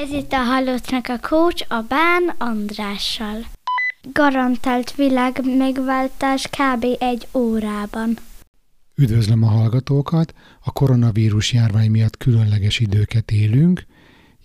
Ez 0.00 0.10
itt 0.10 0.32
a 0.32 0.36
Halottnak 0.36 1.08
a 1.08 1.18
Coach 1.18 1.64
a 1.68 1.84
Bán 1.88 2.34
Andrással. 2.38 3.44
Garantált 4.12 4.94
világ 4.94 5.40
megváltás 5.56 6.48
kb. 6.48 6.86
egy 6.98 7.28
órában. 7.34 8.16
Üdvözlöm 8.94 9.42
a 9.42 9.46
hallgatókat! 9.46 10.34
A 10.60 10.72
koronavírus 10.72 11.52
járvány 11.52 11.90
miatt 11.90 12.16
különleges 12.16 12.78
időket 12.78 13.30
élünk, 13.30 13.86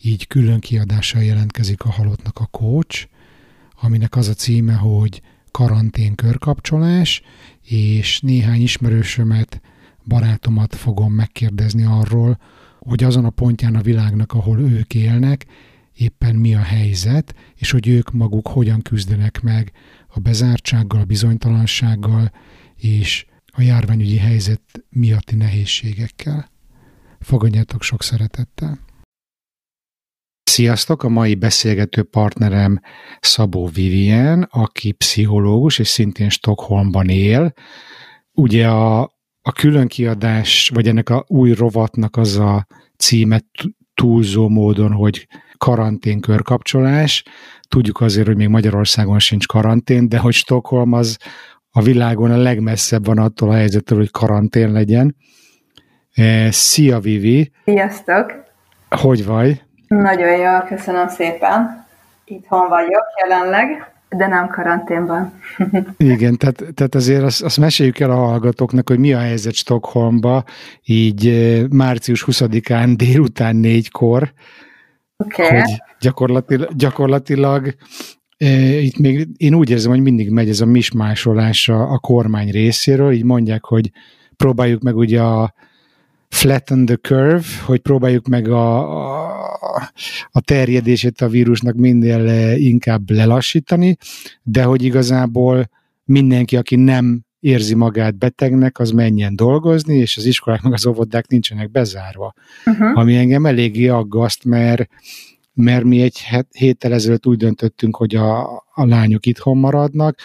így 0.01 0.27
külön 0.27 0.59
kiadással 0.59 1.23
jelentkezik 1.23 1.83
a 1.83 1.91
Halottnak 1.91 2.39
a 2.39 2.45
Coach, 2.45 3.07
aminek 3.81 4.15
az 4.15 4.27
a 4.27 4.33
címe, 4.33 4.73
hogy 4.73 5.21
karantén 5.51 6.15
körkapcsolás, 6.15 7.21
és 7.61 8.19
néhány 8.19 8.61
ismerősömet, 8.61 9.61
barátomat 10.07 10.75
fogom 10.75 11.13
megkérdezni 11.13 11.83
arról, 11.83 12.37
hogy 12.87 13.03
azon 13.03 13.25
a 13.25 13.29
pontján 13.29 13.75
a 13.75 13.81
világnak, 13.81 14.33
ahol 14.33 14.59
ők 14.59 14.93
élnek, 14.93 15.45
éppen 15.93 16.35
mi 16.35 16.55
a 16.55 16.61
helyzet, 16.61 17.35
és 17.55 17.71
hogy 17.71 17.87
ők 17.87 18.11
maguk 18.11 18.47
hogyan 18.47 18.81
küzdenek 18.81 19.41
meg 19.41 19.71
a 20.07 20.19
bezártsággal, 20.19 20.99
a 21.01 21.05
bizonytalansággal 21.05 22.31
és 22.75 23.25
a 23.45 23.61
járványügyi 23.61 24.17
helyzet 24.17 24.61
miatti 24.89 25.35
nehézségekkel. 25.35 26.49
Fogadjátok 27.19 27.81
sok 27.83 28.03
szeretettel! 28.03 28.79
Sziasztok! 30.43 31.03
A 31.03 31.09
mai 31.09 31.35
beszélgető 31.35 32.03
partnerem 32.03 32.79
Szabó 33.19 33.67
Vivien, 33.67 34.41
aki 34.43 34.91
pszichológus 34.91 35.79
és 35.79 35.87
szintén 35.87 36.29
Stockholmban 36.29 37.09
él. 37.09 37.53
Ugye 38.31 38.69
a, 38.69 39.16
a 39.47 39.51
különkiadás, 39.51 40.71
vagy 40.73 40.87
ennek 40.87 41.09
a 41.09 41.23
új 41.27 41.53
rovatnak 41.53 42.17
az 42.17 42.37
a 42.37 42.67
címe 42.97 43.39
túlzó 43.93 44.49
módon, 44.49 44.91
hogy 44.91 45.27
karantén 45.57 46.19
körkapcsolás. 46.19 47.23
Tudjuk 47.67 48.01
azért, 48.01 48.27
hogy 48.27 48.35
még 48.35 48.47
Magyarországon 48.47 49.19
sincs 49.19 49.47
karantén, 49.47 50.09
de 50.09 50.17
hogy 50.17 50.33
Stockholm 50.33 50.93
az 50.93 51.17
a 51.71 51.81
világon 51.81 52.31
a 52.31 52.37
legmesszebb 52.37 53.05
van 53.05 53.17
attól 53.17 53.49
a 53.49 53.53
helyzettől, 53.53 53.97
hogy 53.97 54.11
karantén 54.11 54.71
legyen. 54.71 55.15
Eh, 56.13 56.51
szia, 56.51 56.99
Vivi! 56.99 57.51
Sziasztok! 57.65 58.33
Hogy 58.89 59.25
vagy? 59.25 59.63
Nagyon 59.87 60.37
jól, 60.37 60.61
köszönöm 60.61 61.07
szépen. 61.07 61.85
Itthon 62.25 62.67
vagyok 62.67 63.05
jelenleg, 63.23 63.93
de 64.09 64.27
nem 64.27 64.47
karanténban. 64.47 65.33
Igen, 65.97 66.37
tehát, 66.37 66.63
tehát 66.73 66.95
azért 66.95 67.23
azt, 67.23 67.43
azt 67.43 67.57
meséljük 67.57 67.99
el 67.99 68.11
a 68.11 68.15
hallgatóknak, 68.15 68.89
hogy 68.89 68.99
mi 68.99 69.13
a 69.13 69.19
helyzet 69.19 69.53
Stockholmba, 69.53 70.43
így 70.85 71.27
eh, 71.27 71.67
március 71.69 72.23
20-án 72.27 72.93
délután 72.95 73.55
négykor, 73.55 74.33
okay. 75.17 75.59
hogy 75.59 75.81
gyakorlatilag, 75.99 76.69
gyakorlatilag 76.75 77.75
eh, 78.37 78.83
itt 78.83 78.97
még 78.97 79.27
én 79.37 79.53
úgy 79.53 79.69
érzem, 79.69 79.91
hogy 79.91 80.01
mindig 80.01 80.29
megy 80.29 80.49
ez 80.49 80.61
a 80.61 80.65
mismásolás 80.65 81.69
a, 81.69 81.91
a 81.91 81.99
kormány 81.99 82.51
részéről, 82.51 83.11
így 83.11 83.23
mondják, 83.23 83.63
hogy 83.63 83.91
próbáljuk 84.35 84.81
meg 84.81 84.95
ugye 84.95 85.21
a 85.21 85.53
flatten 86.29 86.85
the 86.85 86.95
curve, 86.95 87.45
hogy 87.65 87.79
próbáljuk 87.79 88.27
meg 88.27 88.47
a, 88.47 88.77
a, 89.75 89.91
a 90.31 90.41
terjedését 90.41 91.21
a 91.21 91.27
vírusnak 91.27 91.75
minél 91.75 92.27
eh, 92.27 92.61
inkább 92.61 93.09
lelassítani, 93.09 93.97
de 94.43 94.63
hogy 94.63 94.83
igazából 94.83 95.69
mindenki, 96.03 96.57
aki 96.57 96.75
nem 96.75 97.25
érzi 97.39 97.75
magát 97.75 98.17
betegnek, 98.17 98.79
az 98.79 98.91
menjen 98.91 99.35
dolgozni, 99.35 99.95
és 99.95 100.17
az 100.17 100.25
iskolák 100.25 100.61
meg 100.61 100.73
az 100.73 100.85
óvodák 100.85 101.27
nincsenek 101.27 101.71
bezárva. 101.71 102.33
Uh-huh. 102.65 102.97
Ami 102.97 103.15
engem 103.15 103.45
eléggé 103.45 103.87
aggaszt, 103.87 104.45
mert, 104.45 104.89
mert 105.53 105.83
mi 105.83 106.01
egy 106.01 106.19
héttel 106.51 106.93
ezelőtt 106.93 107.27
úgy 107.27 107.37
döntöttünk, 107.37 107.95
hogy 107.95 108.15
a, 108.15 108.45
a 108.73 108.85
lányok 108.85 109.25
itthon 109.25 109.57
maradnak, 109.57 110.17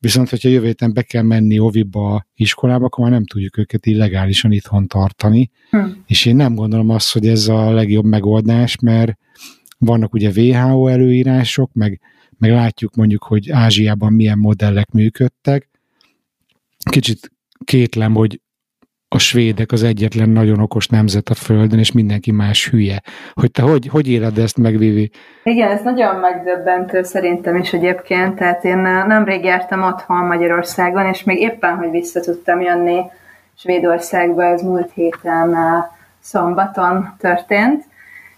Viszont, 0.00 0.28
hogyha 0.28 0.48
jövő 0.48 0.66
héten 0.66 0.92
be 0.92 1.02
kell 1.02 1.22
menni 1.22 1.58
oviba, 1.58 2.26
iskolába, 2.34 2.84
akkor 2.84 3.04
már 3.04 3.12
nem 3.12 3.26
tudjuk 3.26 3.58
őket 3.58 3.86
illegálisan 3.86 4.52
itthon 4.52 4.86
tartani. 4.86 5.50
Hm. 5.70 5.86
És 6.06 6.26
én 6.26 6.36
nem 6.36 6.54
gondolom 6.54 6.90
azt, 6.90 7.12
hogy 7.12 7.26
ez 7.26 7.48
a 7.48 7.70
legjobb 7.70 8.04
megoldás, 8.04 8.76
mert 8.78 9.18
vannak 9.78 10.14
ugye 10.14 10.30
WHO 10.30 10.86
előírások, 10.86 11.72
meg, 11.72 12.00
meg 12.38 12.50
látjuk 12.50 12.94
mondjuk, 12.94 13.22
hogy 13.22 13.50
Ázsiában 13.50 14.12
milyen 14.12 14.38
modellek 14.38 14.90
működtek. 14.90 15.68
Kicsit 16.90 17.32
kétlem, 17.64 18.14
hogy 18.14 18.40
a 19.08 19.18
svédek 19.18 19.72
az 19.72 19.82
egyetlen 19.82 20.28
nagyon 20.28 20.60
okos 20.60 20.86
nemzet 20.86 21.28
a 21.28 21.34
Földön, 21.34 21.78
és 21.78 21.92
mindenki 21.92 22.30
más 22.32 22.68
hülye. 22.68 23.02
Hogy 23.32 23.50
te 23.50 23.62
hogy, 23.62 23.88
hogy 23.88 24.10
éled 24.10 24.38
ezt 24.38 24.58
meg, 24.58 24.78
Vivi? 24.78 25.10
Igen, 25.42 25.70
ez 25.70 25.82
nagyon 25.82 26.16
megdöbbentő 26.16 27.02
szerintem 27.02 27.56
is 27.56 27.72
egyébként, 27.72 28.34
tehát 28.34 28.64
én 28.64 28.86
eh, 28.86 29.06
nemrég 29.06 29.44
jártam 29.44 29.82
otthon 29.82 30.24
Magyarországon, 30.24 31.06
és 31.06 31.24
még 31.24 31.40
éppen, 31.40 31.76
hogy 31.76 31.90
vissza 31.90 32.20
tudtam 32.20 32.60
jönni 32.60 33.00
Svédországba, 33.56 34.44
ez 34.44 34.62
múlt 34.62 34.90
héten 34.94 35.54
eh, 35.54 35.84
szombaton 36.20 37.14
történt, 37.18 37.84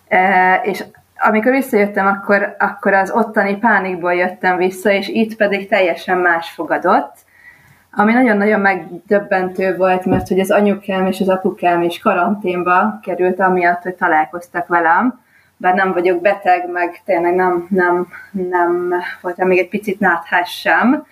eh, 0.09 0.61
és 0.63 0.85
amikor 1.23 1.53
visszajöttem, 1.53 2.07
akkor, 2.07 2.57
akkor 2.59 2.93
az 2.93 3.11
ottani 3.11 3.57
pánikból 3.57 4.15
jöttem 4.15 4.57
vissza, 4.57 4.91
és 4.91 5.09
itt 5.09 5.37
pedig 5.37 5.69
teljesen 5.69 6.19
más 6.19 6.51
fogadott, 6.51 7.13
ami 7.93 8.13
nagyon-nagyon 8.13 8.61
megdöbbentő 8.61 9.77
volt, 9.77 10.05
mert 10.05 10.29
hogy 10.29 10.41
az 10.41 10.51
anyukám 10.51 11.07
és 11.07 11.21
az 11.21 11.29
apukám 11.29 11.83
is 11.83 11.99
karanténba 11.99 12.99
került, 13.03 13.41
amiatt, 13.41 13.83
hogy 13.83 13.95
találkoztak 13.95 14.67
velem, 14.67 15.21
bár 15.57 15.75
nem 15.75 15.93
vagyok 15.93 16.21
beteg, 16.21 16.71
meg 16.71 17.03
tényleg 17.05 17.35
nem, 17.35 17.67
nem, 17.71 18.09
nem 18.31 18.95
voltam 19.21 19.49
még 19.49 19.59
egy 19.59 19.69
picit 19.69 20.01
náthás 20.01 20.61
sem, 20.61 21.07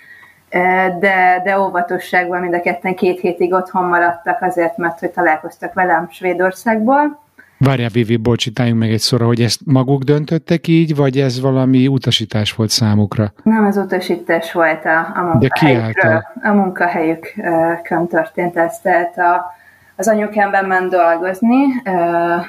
e, 0.49 0.91
de, 1.01 1.41
de 1.45 1.61
óvatosságban 1.61 2.41
mind 2.41 2.55
a 2.55 2.61
ketten 2.61 2.95
két 2.95 3.21
hétig 3.21 3.53
otthon 3.53 3.85
maradtak 3.85 4.43
azért, 4.43 4.77
mert 4.77 4.99
hogy 4.99 5.11
találkoztak 5.11 5.75
velem 5.75 6.09
Svédországból. 6.11 7.28
Várjál, 7.59 7.89
Vivi, 7.89 8.17
bocsitáljunk 8.17 8.79
meg 8.79 8.91
egy 8.91 8.99
szóra, 8.99 9.27
hogy 9.27 9.43
ezt 9.43 9.61
maguk 9.65 10.03
döntöttek 10.03 10.67
így, 10.67 10.97
vagy 10.97 11.19
ez 11.19 11.41
valami 11.41 11.87
utasítás 11.87 12.53
volt 12.53 12.71
számukra? 12.71 13.33
Nem, 13.43 13.65
az 13.65 13.77
utasítás 13.77 14.53
volt 14.53 14.85
a, 14.85 14.99
a 15.15 15.23
munkahelyükről. 15.23 16.23
A 16.43 16.53
munkahelyükön 16.53 18.07
történt 18.09 18.57
ez, 18.57 18.81
tehát 18.81 19.19
a, 19.19 19.55
az 19.97 20.09
anyukámben 20.09 20.65
ment 20.65 20.91
dolgozni, 20.91 21.57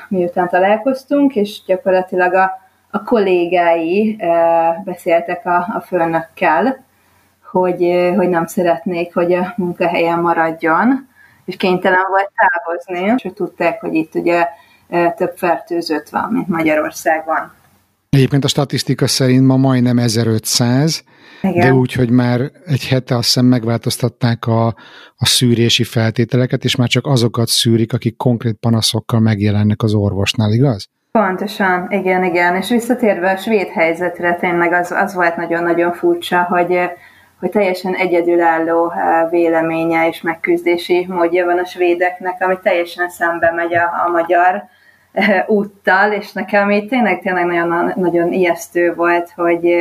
miután 0.08 0.48
találkoztunk, 0.48 1.36
és 1.36 1.62
gyakorlatilag 1.66 2.34
a, 2.34 2.52
a 2.90 3.04
kollégái 3.04 4.18
beszéltek 4.84 5.46
a, 5.46 5.56
a 5.56 5.84
főnökkel, 5.88 6.84
hogy, 7.52 8.12
hogy 8.16 8.30
nem 8.30 8.46
szeretnék, 8.46 9.14
hogy 9.14 9.34
a 9.34 9.54
munkahelyen 9.58 10.20
maradjon, 10.20 11.08
és 11.46 11.58
kénytelen 11.58 12.06
volt 12.10 12.32
távozni, 12.36 13.14
és 13.16 13.22
hogy 13.22 13.34
tudták, 13.34 13.82
hogy 13.82 13.94
itt 13.94 14.16
ugye 14.16 14.48
több 15.18 15.34
fertőzött 15.36 16.10
van, 16.10 16.30
mint 16.32 16.48
Magyarországon. 16.48 17.52
Egyébként 18.10 18.44
a 18.44 18.48
statisztika 18.48 19.08
szerint 19.08 19.46
ma 19.46 19.58
majdnem 19.58 19.98
1500, 19.98 21.04
Igen. 21.42 21.60
de 21.60 21.74
úgy, 21.74 21.94
hogy 21.94 22.10
már 22.10 22.40
egy 22.66 22.88
hete 22.88 23.16
azt 23.16 23.26
hiszem 23.26 23.46
megváltoztatták 23.46 24.46
a, 24.46 24.68
a 25.18 25.26
szűrési 25.26 25.84
feltételeket, 25.84 26.64
és 26.64 26.76
már 26.76 26.88
csak 26.88 27.06
azokat 27.06 27.48
szűrik, 27.48 27.94
akik 27.94 28.18
konkrét 28.18 28.58
panaszokkal 28.60 29.20
megjelennek 29.20 29.84
az 29.84 29.94
orvosnál, 29.94 30.52
igaz? 30.52 30.90
Pontosan, 31.12 31.88
igen, 31.90 32.24
igen. 32.24 32.56
És 32.56 32.70
visszatérve 32.70 33.32
a 33.32 33.38
svéd 33.38 33.68
helyzetre, 33.68 34.36
tényleg 34.36 34.74
az, 34.74 34.92
az 34.92 35.14
volt 35.14 35.36
nagyon-nagyon 35.36 35.94
furcsa, 35.94 36.44
hogy, 36.44 36.80
hogy 37.40 37.50
teljesen 37.50 37.94
egyedülálló 37.94 38.94
véleménye 39.30 40.08
és 40.08 40.22
megküzdési 40.22 41.06
módja 41.10 41.46
van 41.46 41.58
a 41.58 41.66
svédeknek, 41.66 42.42
ami 42.44 42.60
teljesen 42.64 43.10
szembe 43.10 43.52
megy 43.52 43.76
a, 43.76 43.84
a 44.06 44.10
magyar 44.12 44.64
úttal, 45.48 46.12
és 46.12 46.32
nekem 46.32 46.72
így 46.72 46.88
tényleg, 46.88 47.22
tényleg 47.22 47.46
nagyon, 47.46 47.94
nagyon 47.96 48.34
ijesztő 48.34 48.94
volt, 48.94 49.32
hogy, 49.36 49.76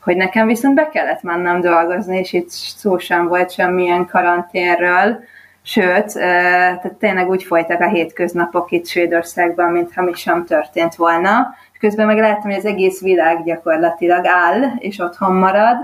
hogy 0.00 0.16
nekem 0.16 0.46
viszont 0.46 0.74
be 0.74 0.88
kellett 0.88 1.22
mennem 1.22 1.60
dolgozni, 1.60 2.18
és 2.18 2.32
itt 2.32 2.48
szó 2.50 2.98
sem 2.98 3.28
volt 3.28 3.52
semmilyen 3.52 4.06
karanténről, 4.06 5.24
sőt, 5.62 6.12
tehát 6.14 6.94
tényleg 6.94 7.28
úgy 7.28 7.42
folytak 7.42 7.80
a 7.80 7.88
hétköznapok 7.88 8.70
itt 8.70 8.86
Svédországban, 8.86 9.70
mintha 9.72 10.02
mi 10.02 10.12
sem 10.12 10.44
történt 10.44 10.94
volna, 10.94 11.54
és 11.72 11.78
közben 11.78 12.06
meg 12.06 12.18
láttam, 12.18 12.50
hogy 12.50 12.58
az 12.58 12.64
egész 12.64 13.00
világ 13.00 13.44
gyakorlatilag 13.44 14.26
áll, 14.26 14.62
és 14.78 14.98
otthon 14.98 15.34
marad, 15.34 15.76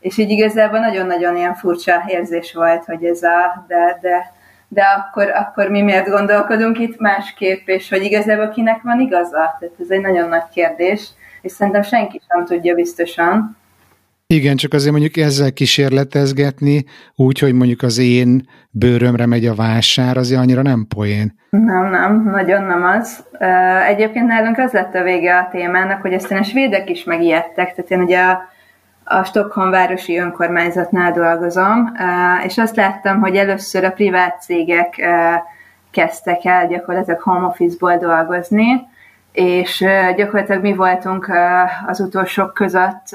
és 0.00 0.18
így 0.18 0.30
igazából 0.30 0.78
nagyon-nagyon 0.78 1.36
ilyen 1.36 1.54
furcsa 1.54 2.02
érzés 2.06 2.54
volt, 2.54 2.84
hogy 2.84 3.04
ez 3.04 3.22
a, 3.22 3.64
de, 3.66 3.98
de 4.00 4.32
de 4.72 4.82
akkor, 4.82 5.30
akkor 5.30 5.68
mi 5.68 5.82
miért 5.82 6.08
gondolkodunk 6.08 6.78
itt 6.78 6.98
másképp, 6.98 7.68
és 7.68 7.88
hogy 7.88 8.02
igazából 8.02 8.48
kinek 8.48 8.82
van 8.82 9.00
igaza? 9.00 9.56
Tehát 9.58 9.74
ez 9.80 9.90
egy 9.90 10.00
nagyon 10.00 10.28
nagy 10.28 10.48
kérdés, 10.52 11.08
és 11.42 11.52
szerintem 11.52 11.82
senki 11.82 12.20
sem 12.28 12.44
tudja 12.44 12.74
biztosan. 12.74 13.56
Igen, 14.26 14.56
csak 14.56 14.72
azért 14.72 14.92
mondjuk 14.92 15.16
ezzel 15.16 15.52
kísérletezgetni, 15.52 16.84
úgy, 17.14 17.38
hogy 17.38 17.54
mondjuk 17.54 17.82
az 17.82 17.98
én 17.98 18.48
bőrömre 18.70 19.26
megy 19.26 19.46
a 19.46 19.54
vásár, 19.54 20.16
azért 20.16 20.40
annyira 20.40 20.62
nem 20.62 20.86
poén. 20.88 21.34
Nem, 21.50 21.90
nem, 21.90 22.22
nagyon 22.30 22.62
nem 22.62 22.82
az. 22.84 23.24
Egyébként 23.88 24.26
nálunk 24.26 24.58
az 24.58 24.72
lett 24.72 24.94
a 24.94 25.02
vége 25.02 25.36
a 25.36 25.48
témának, 25.50 26.00
hogy 26.00 26.14
aztán 26.14 26.38
a 26.38 26.42
svédek 26.42 26.90
is 26.90 27.04
megijedtek, 27.04 27.74
tehát 27.74 27.90
én 27.90 28.00
ugye 28.00 28.18
a, 28.18 28.51
a 29.12 29.24
Stockholm 29.24 29.70
városi 29.70 30.18
önkormányzatnál 30.18 31.12
dolgozom, 31.12 31.92
és 32.44 32.58
azt 32.58 32.76
láttam, 32.76 33.20
hogy 33.20 33.36
először 33.36 33.84
a 33.84 33.90
privát 33.90 34.42
cégek 34.42 35.08
kezdtek 35.90 36.44
el 36.44 36.68
gyakorlatilag 36.68 37.20
home 37.20 37.46
office-ból 37.46 37.96
dolgozni, 37.96 38.90
és 39.32 39.84
gyakorlatilag 40.16 40.62
mi 40.62 40.74
voltunk 40.74 41.30
az 41.86 42.00
utolsók 42.00 42.54
között 42.54 43.06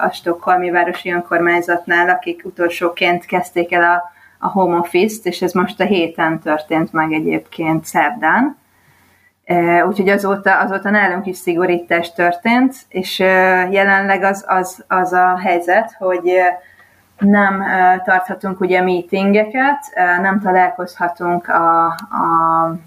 a 0.00 0.10
Stockholmi 0.12 0.70
Városi 0.70 1.12
Önkormányzatnál, 1.12 2.08
akik 2.08 2.42
utolsóként 2.44 3.24
kezdték 3.24 3.72
el 3.72 3.82
a, 3.82 4.12
a 4.38 4.48
home 4.48 4.78
office-t, 4.78 5.26
és 5.26 5.42
ez 5.42 5.52
most 5.52 5.80
a 5.80 5.84
héten 5.84 6.38
történt 6.38 6.92
meg 6.92 7.12
egyébként 7.12 7.84
szerdán. 7.84 8.57
Úgyhogy 9.86 10.08
azóta, 10.08 10.58
azóta 10.60 10.90
nálunk 10.90 11.26
is 11.26 11.36
szigorítás 11.36 12.12
történt, 12.12 12.74
és 12.88 13.18
jelenleg 13.70 14.22
az, 14.22 14.44
az, 14.48 14.84
az 14.88 15.12
a 15.12 15.38
helyzet, 15.38 15.94
hogy 15.98 16.32
nem 17.18 17.64
tarthatunk 18.04 18.60
ugye 18.60 18.82
meetingeket, 18.82 19.78
nem 20.20 20.40
találkozhatunk 20.40 21.48
a, 21.48 21.86
a, 21.86 21.94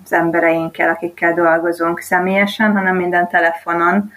az 0.04 0.14
embereinkkel, 0.14 0.90
akikkel 0.90 1.34
dolgozunk 1.34 2.00
személyesen, 2.00 2.76
hanem 2.76 2.96
minden 2.96 3.28
telefonon 3.28 4.12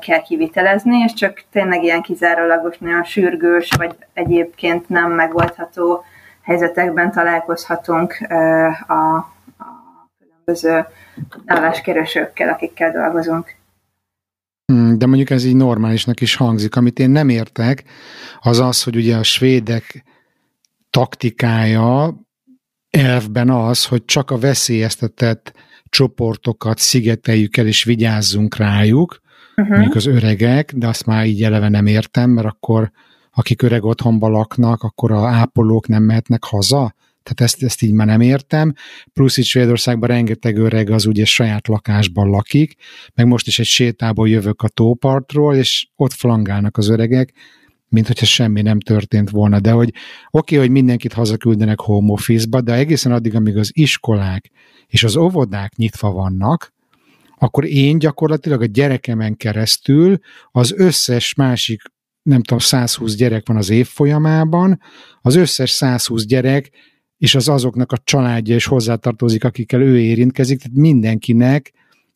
kell 0.00 0.20
kivitelezni, 0.20 0.98
és 0.98 1.12
csak 1.12 1.42
tényleg 1.52 1.82
ilyen 1.82 2.02
kizárólagos, 2.02 2.78
nagyon 2.78 3.04
sürgős, 3.04 3.68
vagy 3.76 3.96
egyébként 4.12 4.88
nem 4.88 5.12
megoldható 5.12 6.04
helyzetekben 6.42 7.12
találkozhatunk 7.12 8.16
a 8.88 9.30
különböző 10.44 10.86
álláskeresőkkel, 11.46 12.48
akikkel 12.48 12.92
dolgozunk. 12.92 13.54
Hmm, 14.64 14.98
de 14.98 15.06
mondjuk 15.06 15.30
ez 15.30 15.44
így 15.44 15.56
normálisnak 15.56 16.20
is 16.20 16.34
hangzik. 16.34 16.76
Amit 16.76 16.98
én 16.98 17.10
nem 17.10 17.28
értek, 17.28 17.84
az 18.40 18.60
az, 18.60 18.82
hogy 18.82 18.96
ugye 18.96 19.16
a 19.16 19.22
svédek 19.22 20.04
taktikája 20.90 22.14
elfben 22.90 23.50
az, 23.50 23.86
hogy 23.86 24.04
csak 24.04 24.30
a 24.30 24.38
veszélyeztetett 24.38 25.52
csoportokat 25.88 26.78
szigeteljük 26.78 27.56
el, 27.56 27.66
és 27.66 27.84
vigyázzunk 27.84 28.56
rájuk, 28.56 29.20
uh-huh. 29.56 29.74
mondjuk 29.74 29.94
az 29.94 30.06
öregek, 30.06 30.72
de 30.72 30.88
azt 30.88 31.06
már 31.06 31.26
így 31.26 31.42
eleve 31.42 31.68
nem 31.68 31.86
értem, 31.86 32.30
mert 32.30 32.46
akkor 32.46 32.90
akik 33.34 33.62
öreg 33.62 33.84
otthonban 33.84 34.30
laknak, 34.30 34.82
akkor 34.82 35.12
a 35.12 35.26
ápolók 35.26 35.88
nem 35.88 36.02
mehetnek 36.02 36.44
haza? 36.44 36.94
Tehát 37.22 37.40
ezt, 37.40 37.62
ezt 37.62 37.82
így 37.82 37.92
már 37.92 38.06
nem 38.06 38.20
értem. 38.20 38.72
Plusz 39.12 39.36
itt 39.36 39.44
Svédországban 39.44 40.08
rengeteg 40.08 40.56
öreg 40.56 40.90
az 40.90 41.06
ugye 41.06 41.24
saját 41.24 41.68
lakásban 41.68 42.28
lakik, 42.28 42.74
meg 43.14 43.26
most 43.26 43.46
is 43.46 43.58
egy 43.58 43.66
sétából 43.66 44.28
jövök 44.28 44.62
a 44.62 44.68
tópartról, 44.68 45.54
és 45.54 45.88
ott 45.96 46.12
flangálnak 46.12 46.76
az 46.76 46.88
öregek, 46.88 47.32
mint 47.88 48.06
hogyha 48.06 48.26
semmi 48.26 48.62
nem 48.62 48.80
történt 48.80 49.30
volna. 49.30 49.60
De 49.60 49.70
hogy 49.70 49.88
oké, 49.88 49.98
okay, 50.30 50.58
hogy 50.58 50.70
mindenkit 50.70 51.12
hazaküldenek 51.12 51.80
home 51.80 52.12
office-ba, 52.12 52.60
de 52.60 52.72
egészen 52.72 53.12
addig, 53.12 53.34
amíg 53.34 53.56
az 53.56 53.70
iskolák 53.72 54.50
és 54.86 55.04
az 55.04 55.16
óvodák 55.16 55.76
nyitva 55.76 56.10
vannak, 56.10 56.72
akkor 57.38 57.64
én 57.64 57.98
gyakorlatilag 57.98 58.62
a 58.62 58.66
gyerekemen 58.66 59.36
keresztül 59.36 60.18
az 60.50 60.72
összes 60.76 61.34
másik 61.34 61.82
nem 62.22 62.42
tudom, 62.42 62.58
120 62.58 63.14
gyerek 63.14 63.48
van 63.48 63.56
az 63.56 63.70
év 63.70 63.86
folyamában, 63.86 64.80
az 65.20 65.34
összes 65.34 65.70
120 65.70 66.26
gyerek 66.26 66.70
és 67.22 67.34
az 67.34 67.48
azoknak 67.48 67.92
a 67.92 67.96
családja 68.04 68.54
is 68.54 68.66
hozzátartozik, 68.66 69.44
akikkel 69.44 69.80
ő 69.80 69.98
érintkezik, 69.98 70.62
tehát 70.62 70.76
mindenkinek 70.76 71.72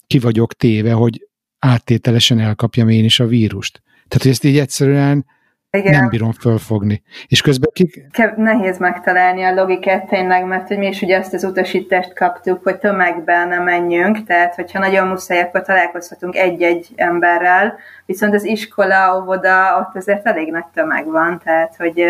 ki 0.06 0.18
vagyok 0.18 0.54
téve, 0.54 0.92
hogy 0.92 1.28
áttételesen 1.58 2.38
elkapjam 2.38 2.88
én 2.88 3.04
is 3.04 3.20
a 3.20 3.26
vírust. 3.26 3.82
Tehát, 3.84 4.22
hogy 4.22 4.30
ezt 4.30 4.44
így 4.44 4.58
egyszerűen 4.58 5.26
igen. 5.70 5.92
nem 5.92 6.08
bírom 6.08 6.32
fölfogni. 6.32 7.02
És 7.26 7.40
közben 7.40 7.70
kik... 7.72 8.06
Nehéz 8.36 8.78
megtalálni 8.78 9.42
a 9.42 9.54
logikát 9.54 10.08
tényleg, 10.08 10.46
mert 10.46 10.68
hogy 10.68 10.78
mi 10.78 10.86
is 10.86 11.02
ugye 11.02 11.18
azt 11.18 11.34
az 11.34 11.44
utasítást 11.44 12.14
kaptuk, 12.14 12.62
hogy 12.62 12.78
tömegben 12.78 13.48
nem 13.48 13.62
menjünk, 13.62 14.24
tehát 14.24 14.54
hogyha 14.54 14.78
nagyon 14.78 15.08
muszáj, 15.08 15.40
akkor 15.40 15.62
találkozhatunk 15.62 16.36
egy-egy 16.36 16.88
emberrel, 16.96 17.78
viszont 18.06 18.34
az 18.34 18.44
iskola, 18.44 19.20
óvoda, 19.20 19.78
ott 19.78 19.96
azért 19.96 20.26
elég 20.26 20.50
nagy 20.50 20.66
tömeg 20.74 21.10
van, 21.10 21.40
tehát 21.44 21.76
hogy 21.76 22.04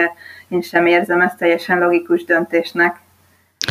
én 0.49 0.63
sem 0.63 0.87
érzem 0.87 1.21
ezt 1.21 1.37
teljesen 1.37 1.79
logikus 1.79 2.25
döntésnek. 2.25 3.01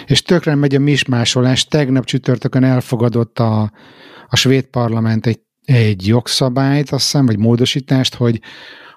És 0.05 0.21
tökre 0.21 0.55
megy 0.55 0.75
a 0.75 0.79
mismásolás. 0.79 1.67
Tegnap 1.67 2.05
csütörtökön 2.05 2.63
elfogadott 2.63 3.39
a, 3.39 3.71
a 4.27 4.35
svéd 4.35 4.63
parlament 4.63 5.25
egy, 5.25 5.39
egy 5.65 6.07
jogszabályt, 6.07 6.89
azt 6.89 7.03
hiszem, 7.03 7.25
vagy 7.25 7.37
módosítást, 7.37 8.15
hogy 8.15 8.39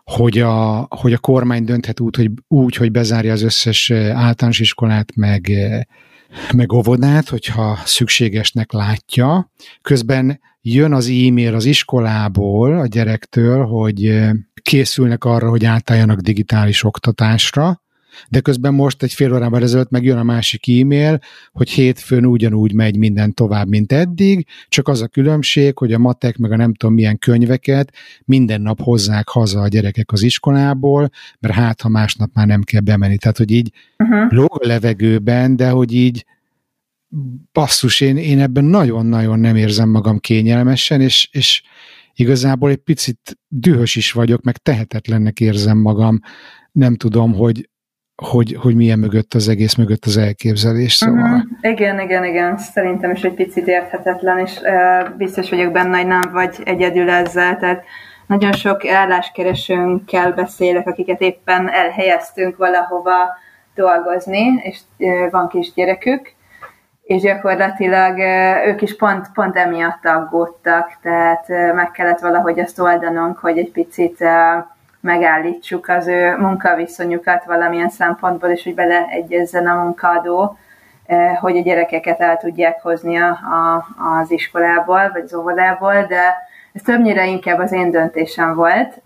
hogy 0.05 0.39
a, 0.39 0.87
hogy 0.91 1.13
a 1.13 1.19
kormány 1.19 1.65
dönthet 1.65 2.01
úgy 2.01 2.17
hogy, 2.17 2.31
úgy, 2.49 2.77
hogy 2.77 2.91
bezárja 2.91 3.33
az 3.33 3.43
összes 3.43 3.91
általános 3.91 4.61
iskolát, 4.61 5.17
meg, 5.17 5.51
meg 6.55 6.73
óvodát, 6.73 7.29
hogyha 7.29 7.79
szükségesnek 7.85 8.73
látja. 8.73 9.51
Közben 9.83 10.41
jön 10.61 10.93
az 10.93 11.07
e-mail 11.07 11.55
az 11.55 11.65
iskolából, 11.65 12.79
a 12.79 12.87
gyerektől, 12.87 13.65
hogy 13.65 14.21
készülnek 14.69 15.25
arra, 15.25 15.49
hogy 15.49 15.65
átálljanak 15.65 16.21
digitális 16.21 16.85
oktatásra, 16.85 17.83
de 18.29 18.41
közben 18.41 18.75
most 18.75 19.03
egy 19.03 19.13
fél 19.13 19.35
órában 19.35 19.63
ezelőtt 19.63 19.91
meg 19.91 20.05
jön 20.05 20.19
a 20.19 20.23
másik 20.23 20.81
e-mail, 20.81 21.19
hogy 21.53 21.71
hétfőn 21.71 22.25
ugyanúgy 22.25 22.73
megy 22.73 22.97
minden 22.97 23.35
tovább, 23.35 23.69
mint 23.69 23.93
eddig, 23.93 24.47
csak 24.69 24.89
az 24.89 25.03
a 25.03 25.07
különbség, 25.07 25.79
hogy 25.79 25.93
a 25.93 25.99
matek 25.99 26.37
meg 26.37 26.53
a 26.53 26.57
nem 26.57 26.75
tudom 26.75 26.95
milyen 26.95 27.19
könyveket 27.19 27.93
minden 28.25 28.61
nap 28.61 28.81
hozzák 28.81 29.29
haza 29.29 29.61
a 29.61 29.69
gyerekek 29.69 30.13
az 30.13 30.23
iskolából, 30.23 31.11
mert 31.41 31.55
hát 31.55 31.81
ha 31.81 31.89
másnap 31.89 32.31
már 32.35 32.47
nem 32.47 32.63
kell 32.63 32.81
bemenni. 32.81 33.17
Tehát, 33.17 33.37
hogy 33.37 33.51
így 33.51 33.73
uh-huh. 33.99 34.33
lóg 34.33 34.59
a 34.63 34.67
levegőben, 34.67 35.57
de 35.57 35.69
hogy 35.71 35.95
így 35.95 36.25
basszus, 37.53 38.01
én, 38.01 38.17
én 38.17 38.41
ebben 38.41 38.65
nagyon-nagyon 38.65 39.39
nem 39.39 39.57
érzem 39.57 39.89
magam 39.89 40.19
kényelmesen, 40.19 41.01
és, 41.01 41.29
és 41.33 41.63
igazából 42.19 42.71
egy 42.71 42.83
picit 42.85 43.39
dühös 43.49 43.97
is 43.97 44.13
vagyok, 44.13 44.43
meg 44.43 44.57
tehetetlennek 44.57 45.41
érzem 45.41 45.79
magam. 45.79 46.21
Nem 46.73 46.97
tudom, 46.97 47.35
hogy, 47.35 47.69
hogy, 48.23 48.57
hogy 48.61 48.75
milyen 48.75 48.99
mögött 48.99 49.35
az 49.35 49.49
egész 49.49 49.75
mögött 49.75 50.05
az 50.05 50.17
elképzelés, 50.17 50.95
szóval. 50.95 51.23
Uh-huh. 51.23 51.43
Igen, 51.61 52.01
igen, 52.01 52.25
igen, 52.25 52.59
szerintem 52.59 53.11
is 53.11 53.23
egy 53.23 53.35
picit 53.35 53.67
érthetetlen, 53.67 54.39
és 54.39 54.61
uh, 54.61 55.17
biztos 55.17 55.51
vagyok 55.51 55.73
benne, 55.73 55.97
hogy 55.97 56.07
nem 56.07 56.31
vagy 56.33 56.57
egyedül 56.65 57.11
ezzel, 57.11 57.57
tehát 57.57 57.85
nagyon 58.27 58.53
sok 58.53 58.87
álláskeresőnkkel 58.87 60.33
beszélek, 60.33 60.87
akiket 60.87 61.21
éppen 61.21 61.71
elhelyeztünk 61.71 62.57
valahova 62.57 63.17
dolgozni, 63.75 64.61
és 64.63 64.79
uh, 64.99 65.31
van 65.31 65.49
kis 65.49 65.73
gyerekük, 65.75 66.37
és 67.09 67.23
gyakorlatilag 67.23 68.19
ők 68.67 68.83
is 68.83 68.97
pont, 68.97 69.27
pont 69.35 69.57
emiatt 69.57 70.05
aggódtak, 70.05 70.97
tehát 71.03 71.49
meg 71.75 71.91
kellett 71.91 72.19
valahogy 72.19 72.61
azt 72.61 72.79
oldanunk, 72.79 73.39
hogy 73.39 73.59
egy 73.59 73.71
picit 73.71 74.25
megállítsuk 75.01 75.89
az 75.89 76.07
ő 76.07 76.37
munkaviszonyukat 76.37 77.45
valamilyen 77.45 77.89
szempontból, 77.89 78.51
és 78.51 78.65
hogy 78.65 78.75
beleegyezzen 78.75 79.67
a 79.67 79.83
munkaadó, 79.83 80.59
hogy 81.41 81.57
a 81.57 81.63
gyerekeket 81.63 82.21
el 82.21 82.37
tudják 82.37 82.83
hozni 82.83 83.17
a, 83.17 83.29
a, 83.29 83.87
az 84.21 84.31
iskolából, 84.31 85.11
vagy 85.13 85.23
az 85.25 85.35
óvodából, 85.35 86.05
de 86.09 86.48
ez 86.79 86.85
többnyire 86.85 87.27
inkább 87.27 87.59
az 87.59 87.73
én 87.73 87.91
döntésem 87.91 88.55
volt 88.55 89.01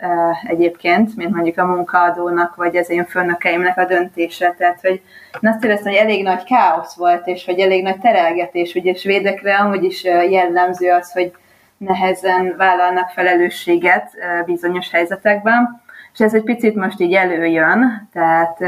egyébként, 0.47 1.17
mint 1.17 1.35
mondjuk 1.35 1.59
a 1.59 1.67
munkaadónak, 1.67 2.55
vagy 2.57 2.76
az 2.76 2.91
én 2.91 3.05
főnökeimnek 3.05 3.79
a 3.79 3.85
döntése. 3.85 4.55
Tehát, 4.59 4.81
hogy 4.81 5.02
én 5.41 5.50
azt 5.50 5.64
éreztem, 5.64 5.93
hogy 5.93 6.00
elég 6.00 6.23
nagy 6.23 6.45
káosz 6.45 6.97
volt, 6.97 7.26
és 7.26 7.45
hogy 7.45 7.59
elég 7.59 7.83
nagy 7.83 7.99
terelgetés. 7.99 8.75
Ugye 8.75 8.95
svédekre 8.95 9.57
amúgy 9.57 9.85
is 9.85 10.05
jellemző 10.05 10.91
az, 10.91 11.12
hogy 11.12 11.33
nehezen 11.76 12.55
vállalnak 12.57 13.09
felelősséget 13.09 14.11
bizonyos 14.45 14.91
helyzetekben, 14.91 15.83
és 16.12 16.21
ez 16.21 16.35
egy 16.35 16.45
picit 16.45 16.75
most 16.75 17.00
így 17.00 17.14
előjön, 17.14 18.09
tehát 18.12 18.59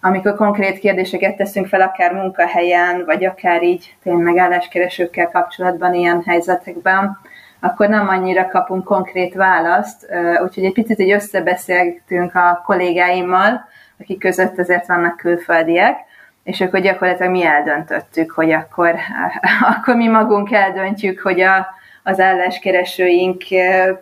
amikor 0.00 0.34
konkrét 0.36 0.78
kérdéseket 0.78 1.36
teszünk 1.36 1.66
fel, 1.66 1.80
akár 1.80 2.12
munkahelyen, 2.12 3.04
vagy 3.04 3.24
akár 3.24 3.62
így 3.62 3.96
tényleg 4.02 4.36
álláskeresőkkel 4.36 5.28
kapcsolatban 5.28 5.94
ilyen 5.94 6.22
helyzetekben, 6.26 7.18
akkor 7.64 7.88
nem 7.88 8.08
annyira 8.08 8.48
kapunk 8.48 8.84
konkrét 8.84 9.34
választ, 9.34 10.06
úgyhogy 10.42 10.64
egy 10.64 10.72
picit 10.72 10.98
így 10.98 11.10
összebeszéltünk 11.10 12.34
a 12.34 12.62
kollégáimmal, 12.64 13.68
akik 14.00 14.18
között 14.18 14.58
azért 14.58 14.86
vannak 14.86 15.16
külföldiek, 15.16 15.96
és 16.42 16.60
akkor 16.60 16.80
gyakorlatilag 16.80 17.30
mi 17.30 17.44
eldöntöttük, 17.44 18.30
hogy 18.30 18.50
akkor, 18.50 18.94
akkor 19.76 19.96
mi 19.96 20.08
magunk 20.08 20.52
eldöntjük, 20.52 21.20
hogy 21.20 21.40
a, 21.40 21.66
az 22.02 22.20
álláskeresőink 22.20 23.42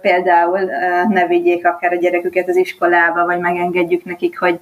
például 0.00 0.60
ne 1.08 1.26
vigyék 1.26 1.66
akár 1.66 1.92
a 1.92 1.96
gyereküket 1.96 2.48
az 2.48 2.56
iskolába, 2.56 3.24
vagy 3.24 3.38
megengedjük 3.38 4.04
nekik, 4.04 4.38
hogy 4.38 4.60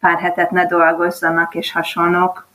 pár 0.00 0.18
hetet 0.18 0.50
ne 0.50 0.66
dolgozzanak, 0.66 1.54
és 1.54 1.72
hasonlók. 1.72 2.50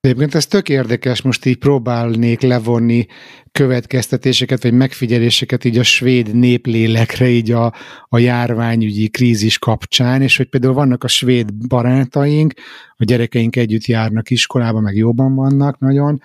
Egyébként 0.00 0.34
ez 0.34 0.46
tök 0.46 0.68
érdekes, 0.68 1.22
most 1.22 1.44
így 1.44 1.56
próbálnék 1.56 2.40
levonni 2.40 3.06
következtetéseket, 3.52 4.62
vagy 4.62 4.72
megfigyeléseket 4.72 5.64
így 5.64 5.78
a 5.78 5.82
svéd 5.82 6.34
néplélekre, 6.34 7.28
így 7.28 7.50
a, 7.50 7.74
a 8.08 8.18
járványügyi 8.18 9.08
krízis 9.08 9.58
kapcsán, 9.58 10.22
és 10.22 10.36
hogy 10.36 10.48
például 10.48 10.74
vannak 10.74 11.04
a 11.04 11.08
svéd 11.08 11.54
barátaink, 11.54 12.52
a 12.96 13.04
gyerekeink 13.04 13.56
együtt 13.56 13.84
járnak 13.84 14.30
iskolába, 14.30 14.80
meg 14.80 14.96
jobban 14.96 15.34
vannak 15.34 15.78
nagyon, 15.78 16.22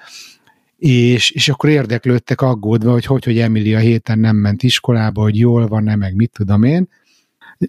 és, 0.78 1.32
és 1.32 1.50
akkor 1.50 1.70
érdeklődtek 1.70 2.42
aggódva, 2.42 2.92
hogy 2.92 3.06
hogy, 3.06 3.24
hogy 3.24 3.40
Emilia 3.40 3.80
héten 3.80 4.20
nem 4.20 4.36
ment 4.36 4.64
iskolába, 4.64 5.22
hogy 5.22 5.38
jól 5.38 5.68
van-e, 5.68 5.96
meg 5.96 6.16
mit 6.16 6.32
tudom 6.32 6.64
én, 6.64 6.88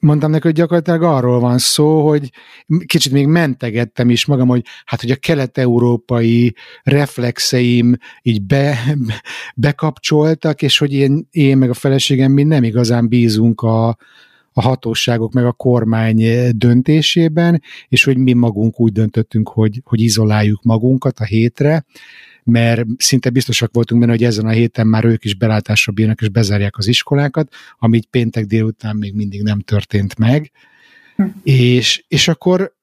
mondtam 0.00 0.30
neki, 0.30 0.46
hogy 0.46 0.56
gyakorlatilag 0.56 1.02
arról 1.02 1.40
van 1.40 1.58
szó, 1.58 2.08
hogy 2.08 2.30
kicsit 2.86 3.12
még 3.12 3.26
mentegettem 3.26 4.10
is 4.10 4.24
magam, 4.24 4.48
hogy 4.48 4.64
hát, 4.84 5.00
hogy 5.00 5.10
a 5.10 5.16
kelet-európai 5.16 6.54
reflexeim 6.82 7.96
így 8.22 8.42
be, 8.42 8.78
bekapcsoltak, 9.54 10.62
és 10.62 10.78
hogy 10.78 10.92
én, 10.92 11.28
én 11.30 11.58
meg 11.58 11.70
a 11.70 11.74
feleségem 11.74 12.32
mi 12.32 12.42
nem 12.42 12.64
igazán 12.64 13.08
bízunk 13.08 13.60
a, 13.60 13.88
a 14.52 14.62
hatóságok 14.62 15.32
meg 15.32 15.44
a 15.44 15.52
kormány 15.52 16.22
döntésében, 16.50 17.62
és 17.88 18.04
hogy 18.04 18.16
mi 18.16 18.32
magunk 18.32 18.80
úgy 18.80 18.92
döntöttünk, 18.92 19.48
hogy, 19.48 19.80
hogy 19.84 20.00
izoláljuk 20.00 20.62
magunkat 20.62 21.18
a 21.18 21.24
hétre, 21.24 21.84
mert 22.46 22.86
szinte 22.98 23.30
biztosak 23.30 23.70
voltunk 23.72 24.00
benne, 24.00 24.12
hogy 24.12 24.24
ezen 24.24 24.46
a 24.46 24.50
héten 24.50 24.86
már 24.86 25.04
ők 25.04 25.24
is 25.24 25.34
belátásra 25.34 25.92
bírnak, 25.92 26.20
és 26.20 26.28
bezárják 26.28 26.76
az 26.76 26.86
iskolákat, 26.86 27.52
ami 27.78 28.00
péntek 28.10 28.44
délután 28.44 28.96
még 28.96 29.14
mindig 29.14 29.42
nem 29.42 29.60
történt 29.60 30.18
meg. 30.18 30.50
Hm. 31.16 31.24
És, 31.42 32.04
és 32.08 32.28
akkor 32.28 32.74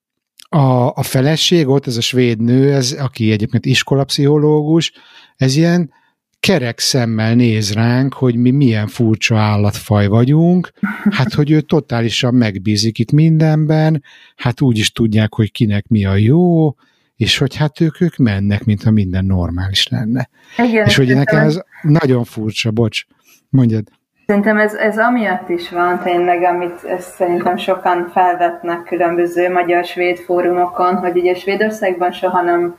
a, 0.50 0.88
a 0.88 1.04
feleség, 1.04 1.68
ott 1.68 1.88
ez 1.88 1.98
a 1.98 2.02
svéd 2.02 2.42
nő, 2.42 2.74
ez, 2.74 2.92
aki 2.92 3.32
egyébként 3.32 3.66
iskolapszichológus, 3.66 4.92
ez 5.36 5.56
ilyen 5.56 5.92
kerek 6.40 6.80
szemmel 6.80 7.36
néz 7.36 7.74
ránk, 7.74 8.14
hogy 8.14 8.36
mi 8.36 8.52
milyen 8.52 8.88
furcsa 8.88 9.38
állatfaj 9.38 10.08
vagyunk, 10.08 10.72
hát 11.10 11.34
hogy 11.34 11.52
ő 11.52 11.62
totálisan 11.62 12.34
megbízik 12.34 13.00
itt 13.00 13.12
mindenben, 13.12 14.04
hát 14.36 14.62
úgy 14.62 14.78
is 14.78 14.92
tudják, 14.92 15.34
hogy 15.34 15.52
kinek 15.52 15.88
mi 15.88 16.06
a 16.06 16.16
jó, 16.16 16.76
és 17.16 17.38
hogy 17.38 17.56
hát 17.56 17.82
ők, 17.82 18.02
ők 18.02 18.18
mennek, 18.18 18.64
mintha 18.64 18.92
minden 18.92 19.26
normális 19.26 19.88
lenne. 19.88 20.30
Igen, 20.58 20.86
és 20.86 20.96
hogy 20.96 21.16
nekem 21.16 21.40
ez 21.40 21.62
nagyon 21.82 22.24
furcsa, 22.24 22.72
bocs, 22.72 23.04
mondjad. 23.50 23.84
Szerintem 24.26 24.58
ez, 24.58 24.74
ez 24.74 24.98
amiatt 24.98 25.50
is 25.50 25.70
van 25.70 26.00
tényleg, 26.00 26.44
amit 26.44 26.84
ezt 26.84 27.16
szerintem 27.16 27.58
sokan 27.58 28.10
felvetnek 28.14 28.84
különböző 28.84 29.52
magyar-svéd 29.52 30.18
fórumokon, 30.18 30.96
hogy 30.96 31.18
ugye 31.18 31.36
Svédországban 31.36 32.12
soha 32.12 32.42
nem 32.42 32.78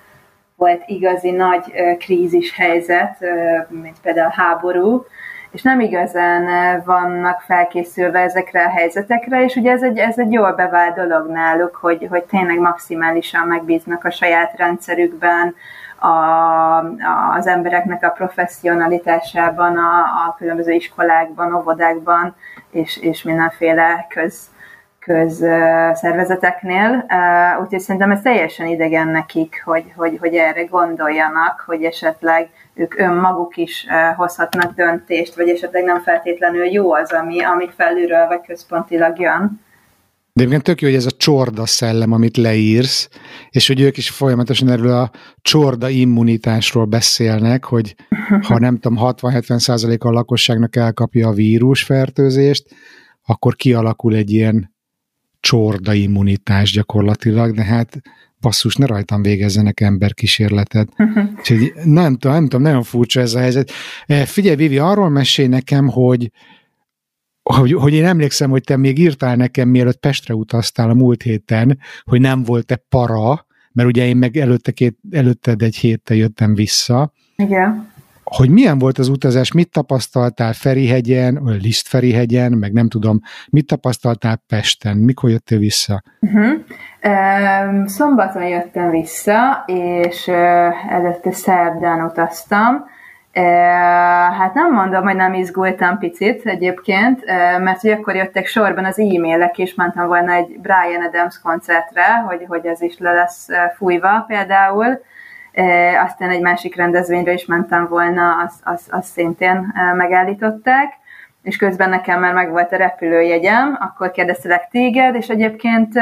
volt 0.56 0.82
igazi 0.86 1.30
nagy 1.30 1.64
krízis 1.98 2.54
helyzet, 2.54 3.18
mint 3.68 3.96
például 4.02 4.32
háború, 4.34 5.04
és 5.54 5.62
nem 5.62 5.80
igazán 5.80 6.48
eh, 6.48 6.82
vannak 6.84 7.40
felkészülve 7.40 8.20
ezekre 8.20 8.64
a 8.64 8.70
helyzetekre, 8.70 9.44
és 9.44 9.54
ugye 9.56 9.70
ez 9.70 9.82
egy, 9.82 9.98
ez 9.98 10.18
egy 10.18 10.32
jól 10.32 10.52
bevált 10.52 10.94
dolog 10.94 11.30
náluk, 11.30 11.74
hogy, 11.74 12.06
hogy 12.10 12.24
tényleg 12.24 12.58
maximálisan 12.58 13.46
megbíznak 13.46 14.04
a 14.04 14.10
saját 14.10 14.56
rendszerükben, 14.56 15.54
a, 15.98 16.78
az 17.36 17.46
embereknek 17.46 18.04
a 18.04 18.08
professzionalitásában, 18.08 19.76
a, 19.76 20.00
a 20.00 20.34
különböző 20.38 20.72
iskolákban, 20.72 21.54
óvodákban, 21.54 22.36
és, 22.70 22.96
és 22.96 23.22
mindenféle 23.22 24.06
köz, 24.08 24.53
közszervezeteknél, 25.04 27.06
úgyhogy 27.62 27.80
szerintem 27.80 28.10
ez 28.10 28.20
teljesen 28.20 28.66
idegen 28.66 29.08
nekik, 29.08 29.62
hogy, 29.64 29.84
hogy, 29.96 30.16
hogy 30.20 30.34
erre 30.34 30.64
gondoljanak, 30.64 31.62
hogy 31.66 31.82
esetleg 31.82 32.50
ők 32.74 32.98
önmaguk 32.98 33.56
is 33.56 33.86
hozhatnak 34.16 34.74
döntést, 34.74 35.34
vagy 35.34 35.48
esetleg 35.48 35.84
nem 35.84 36.00
feltétlenül 36.00 36.64
jó 36.64 36.92
az, 36.92 37.12
ami, 37.12 37.42
ami 37.42 37.68
felülről 37.76 38.26
vagy 38.26 38.40
központilag 38.46 39.20
jön. 39.20 39.62
De 40.32 40.42
egyébként 40.42 40.62
tök 40.62 40.80
jó, 40.80 40.88
hogy 40.88 40.96
ez 40.96 41.06
a 41.06 41.16
csorda 41.16 41.66
szellem, 41.66 42.12
amit 42.12 42.36
leírsz, 42.36 43.08
és 43.50 43.66
hogy 43.66 43.80
ők 43.80 43.96
is 43.96 44.10
folyamatosan 44.10 44.68
erről 44.68 44.92
a 44.92 45.10
csorda 45.40 45.88
immunitásról 45.88 46.84
beszélnek, 46.84 47.64
hogy 47.64 47.94
ha 48.48 48.58
nem 48.58 48.78
tudom, 48.78 48.98
60-70 49.00 49.58
százalék 49.58 50.04
a 50.04 50.10
lakosságnak 50.10 50.76
elkapja 50.76 51.28
a 51.28 51.32
vírusfertőzést, 51.32 52.66
akkor 53.26 53.54
kialakul 53.54 54.14
egy 54.14 54.30
ilyen 54.30 54.73
csorda 55.44 55.92
immunitás 55.92 56.72
gyakorlatilag, 56.72 57.54
de 57.54 57.62
hát 57.62 58.00
basszus, 58.40 58.76
ne 58.76 58.86
rajtam 58.86 59.22
végezzenek 59.22 59.80
emberkísérletet. 59.80 60.88
Uh-huh. 60.98 61.24
Úgyhogy 61.38 61.72
nem 61.84 62.16
tudom, 62.16 62.36
nem 62.36 62.42
tudom, 62.42 62.62
nagyon 62.62 62.82
furcsa 62.82 63.20
ez 63.20 63.34
a 63.34 63.38
helyzet. 63.38 63.70
Eh, 64.06 64.24
figyelj, 64.26 64.56
Vivi, 64.56 64.78
arról 64.78 65.08
mesélj 65.08 65.48
nekem, 65.48 65.88
hogy, 65.88 66.30
hogy, 67.42 67.72
hogy 67.72 67.92
én 67.92 68.04
emlékszem, 68.04 68.50
hogy 68.50 68.62
te 68.62 68.76
még 68.76 68.98
írtál 68.98 69.36
nekem, 69.36 69.68
mielőtt 69.68 70.00
Pestre 70.00 70.34
utaztál 70.34 70.90
a 70.90 70.94
múlt 70.94 71.22
héten, 71.22 71.78
hogy 72.04 72.20
nem 72.20 72.42
volt-e 72.42 72.76
para, 72.88 73.46
mert 73.72 73.88
ugye 73.88 74.06
én 74.06 74.16
meg 74.16 74.36
előtte 74.36 74.72
két, 74.72 74.98
előtted 75.10 75.62
egy 75.62 75.76
héttel 75.76 76.16
jöttem 76.16 76.54
vissza. 76.54 77.12
Igen 77.36 77.92
hogy 78.24 78.50
milyen 78.50 78.78
volt 78.78 78.98
az 78.98 79.08
utazás, 79.08 79.52
mit 79.52 79.70
tapasztaltál 79.70 80.52
Ferihegyen, 80.52 81.38
vagy 81.42 81.62
Lisztferihegyen, 81.62 82.52
meg 82.52 82.72
nem 82.72 82.88
tudom, 82.88 83.20
mit 83.50 83.66
tapasztaltál 83.66 84.42
Pesten, 84.48 84.96
mikor 84.96 85.30
jöttél 85.30 85.58
vissza? 85.58 86.02
Uh-huh. 86.20 86.52
Szombaton 87.86 88.46
jöttem 88.46 88.90
vissza, 88.90 89.64
és 89.66 90.28
előtte 90.88 91.32
szerdán 91.32 92.04
utaztam. 92.04 92.92
Hát 94.38 94.54
nem 94.54 94.72
mondom, 94.72 95.02
hogy 95.02 95.16
nem 95.16 95.34
izgultam 95.34 95.98
picit 95.98 96.46
egyébként, 96.46 97.24
mert 97.58 97.80
hogy 97.80 97.90
akkor 97.90 98.14
jöttek 98.14 98.46
sorban 98.46 98.84
az 98.84 98.98
e-mailek, 98.98 99.58
és 99.58 99.74
mentem 99.74 100.06
volna 100.06 100.32
egy 100.32 100.58
Brian 100.60 101.02
Adams 101.08 101.40
koncertre, 101.42 102.06
hogy, 102.26 102.44
hogy 102.48 102.66
ez 102.66 102.80
is 102.80 102.98
le 102.98 103.12
lesz 103.12 103.46
fújva 103.76 104.24
például, 104.28 105.00
aztán 106.04 106.30
egy 106.30 106.40
másik 106.40 106.76
rendezvényre 106.76 107.32
is 107.32 107.46
mentem 107.46 107.88
volna, 107.88 108.36
azt 108.44 108.60
az, 108.64 108.86
az 108.90 109.06
szintén 109.06 109.72
megállították, 109.96 110.92
és 111.42 111.56
közben 111.56 111.88
nekem 111.88 112.20
már 112.20 112.34
megvolt 112.34 112.72
a 112.72 112.76
repülőjegyem, 112.76 113.76
akkor 113.80 114.10
kérdeztelek 114.10 114.68
téged, 114.70 115.14
és 115.14 115.28
egyébként 115.28 115.92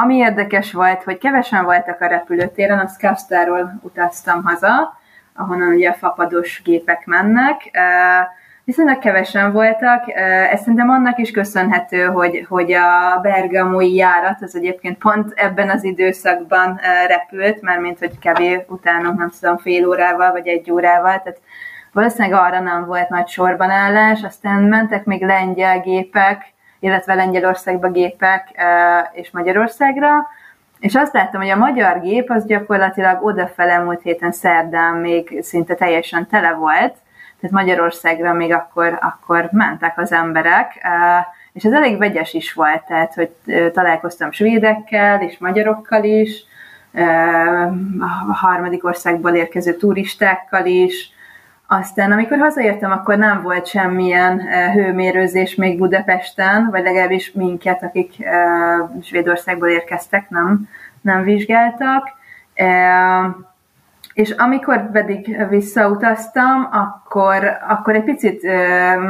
ami 0.00 0.16
érdekes 0.16 0.72
volt, 0.72 1.02
hogy 1.02 1.18
kevesen 1.18 1.64
voltak 1.64 2.00
a 2.00 2.06
repülőtéren, 2.06 2.78
az 2.78 2.96
Kasztáról 2.96 3.74
utaztam 3.82 4.44
haza, 4.44 5.00
ahonnan 5.34 5.72
ugye 5.72 5.90
a 5.90 5.94
fapados 5.94 6.62
gépek 6.64 7.06
mennek, 7.06 7.70
viszonylag 8.64 8.98
kevesen 8.98 9.52
voltak. 9.52 10.12
Ez 10.52 10.60
szerintem 10.60 10.90
annak 10.90 11.18
is 11.18 11.30
köszönhető, 11.30 12.04
hogy, 12.04 12.46
hogy 12.48 12.72
a 12.72 13.18
bergamói 13.22 13.94
járat 13.94 14.42
az 14.42 14.56
egyébként 14.56 14.98
pont 14.98 15.32
ebben 15.36 15.70
az 15.70 15.84
időszakban 15.84 16.80
repült, 17.06 17.60
mert 17.60 17.80
mint 17.80 17.98
hogy 17.98 18.18
kevés 18.18 18.60
utánunk, 18.68 19.18
nem 19.18 19.30
tudom, 19.40 19.58
fél 19.58 19.86
órával 19.86 20.30
vagy 20.30 20.46
egy 20.46 20.70
órával, 20.70 21.22
tehát 21.22 21.40
valószínűleg 21.92 22.40
arra 22.40 22.60
nem 22.60 22.86
volt 22.86 23.08
nagy 23.08 23.28
sorban 23.28 23.70
állás, 23.70 24.22
aztán 24.22 24.62
mentek 24.62 25.04
még 25.04 25.22
lengyel 25.22 25.80
gépek, 25.80 26.52
illetve 26.80 27.14
Lengyelországba 27.14 27.90
gépek 27.90 28.48
és 29.12 29.30
Magyarországra, 29.30 30.26
és 30.78 30.94
azt 30.94 31.12
láttam, 31.12 31.40
hogy 31.40 31.50
a 31.50 31.56
magyar 31.56 32.00
gép 32.00 32.30
az 32.30 32.46
gyakorlatilag 32.46 33.24
odafele 33.24 33.78
múlt 33.78 34.02
héten 34.02 34.32
szerdán 34.32 34.94
még 34.94 35.38
szinte 35.42 35.74
teljesen 35.74 36.28
tele 36.28 36.52
volt, 36.52 36.94
tehát 37.42 37.56
Magyarországra 37.56 38.32
még 38.32 38.52
akkor, 38.52 38.98
akkor 39.00 39.48
mentek 39.52 39.98
az 39.98 40.12
emberek, 40.12 40.86
és 41.52 41.64
ez 41.64 41.72
elég 41.72 41.98
vegyes 41.98 42.32
is 42.32 42.52
volt, 42.52 42.82
tehát 42.86 43.14
hogy 43.14 43.30
találkoztam 43.72 44.30
svédekkel 44.30 45.22
és 45.22 45.38
magyarokkal 45.38 46.04
is, 46.04 46.44
a 48.28 48.32
harmadik 48.32 48.84
országból 48.84 49.34
érkező 49.34 49.76
turistákkal 49.76 50.66
is, 50.66 51.12
aztán, 51.66 52.12
amikor 52.12 52.38
hazaértem, 52.38 52.90
akkor 52.90 53.16
nem 53.16 53.42
volt 53.42 53.66
semmilyen 53.66 54.40
hőmérőzés 54.72 55.54
még 55.54 55.78
Budapesten, 55.78 56.68
vagy 56.70 56.82
legalábbis 56.82 57.32
minket, 57.32 57.82
akik 57.82 58.14
Svédországból 59.02 59.68
érkeztek, 59.68 60.28
nem, 60.30 60.68
nem 61.00 61.22
vizsgáltak. 61.22 62.08
És 64.12 64.30
amikor 64.30 64.90
pedig 64.90 65.46
visszautaztam, 65.48 66.68
akkor, 66.72 67.58
akkor 67.68 67.94
egy 67.94 68.04
picit 68.04 68.42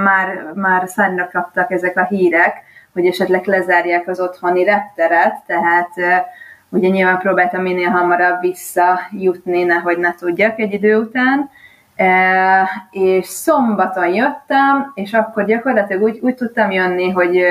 már, 0.03 0.53
már 0.55 0.89
szányra 0.89 1.29
kaptak 1.33 1.71
ezek 1.71 1.97
a 1.97 2.05
hírek, 2.05 2.63
hogy 2.93 3.07
esetleg 3.07 3.45
lezárják 3.47 4.09
az 4.09 4.21
otthoni 4.21 4.65
repteret, 4.65 5.35
tehát 5.47 5.89
ugye 6.69 6.89
nyilván 6.89 7.19
próbáltam 7.19 7.63
minél 7.63 7.89
hamarabb 7.89 8.41
visszajutni, 8.41 9.63
nehogy 9.63 9.99
ne 9.99 10.15
tudjak 10.15 10.59
egy 10.59 10.73
idő 10.73 10.97
után, 10.97 11.51
és 12.91 13.27
szombaton 13.27 14.15
jöttem, 14.15 14.93
és 14.95 15.13
akkor 15.13 15.45
gyakorlatilag 15.45 16.03
úgy, 16.03 16.19
úgy 16.21 16.35
tudtam 16.35 16.71
jönni, 16.71 17.11
hogy 17.11 17.45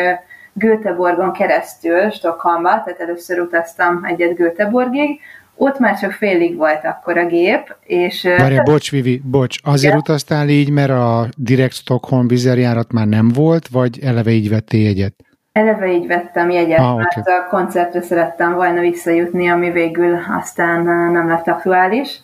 Göteborgon 0.53 1.31
keresztül 1.31 2.09
Stockholmba, 2.09 2.69
tehát 2.69 2.99
először 2.99 3.39
utaztam 3.39 4.03
egyet 4.03 4.35
Göteborgig, 4.35 5.21
ott 5.61 5.79
már 5.79 5.99
csak 5.99 6.11
félig 6.11 6.57
volt 6.57 6.85
akkor 6.85 7.17
a 7.17 7.25
gép, 7.25 7.75
és... 7.83 8.23
Várja, 8.37 8.63
bocs, 8.63 8.91
Vivi, 8.91 9.21
bocs, 9.25 9.57
azért 9.63 9.93
ja. 9.93 9.99
utaztál 9.99 10.49
így, 10.49 10.69
mert 10.69 10.89
a 10.89 11.27
direkt 11.37 11.73
Stockholm 11.73 12.27
vizerjárat 12.27 12.91
már 12.91 13.07
nem 13.07 13.27
volt, 13.27 13.67
vagy 13.67 13.99
eleve 14.03 14.31
így 14.31 14.49
vettél 14.49 14.83
jegyet? 14.83 15.13
Eleve 15.51 15.91
így 15.91 16.07
vettem 16.07 16.49
jegyet, 16.49 16.79
ah, 16.79 16.95
mert 16.95 17.17
okay. 17.17 17.33
a 17.33 17.47
koncertre 17.49 18.01
szerettem 18.01 18.53
volna 18.53 18.79
visszajutni, 18.79 19.49
ami 19.49 19.71
végül 19.71 20.19
aztán 20.39 20.83
nem 21.11 21.27
lett 21.27 21.47
aktuális. 21.47 22.19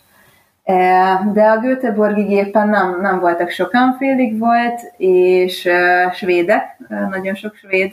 De 1.32 1.42
a 1.42 1.58
Göteborgi 1.60 2.22
gépen 2.22 2.68
nem, 2.68 3.00
nem 3.00 3.20
voltak 3.20 3.50
sokan, 3.50 3.96
félig 3.98 4.38
volt, 4.38 4.80
és 4.96 5.68
svédek, 6.12 6.76
nagyon 7.10 7.34
sok 7.34 7.54
svéd 7.54 7.92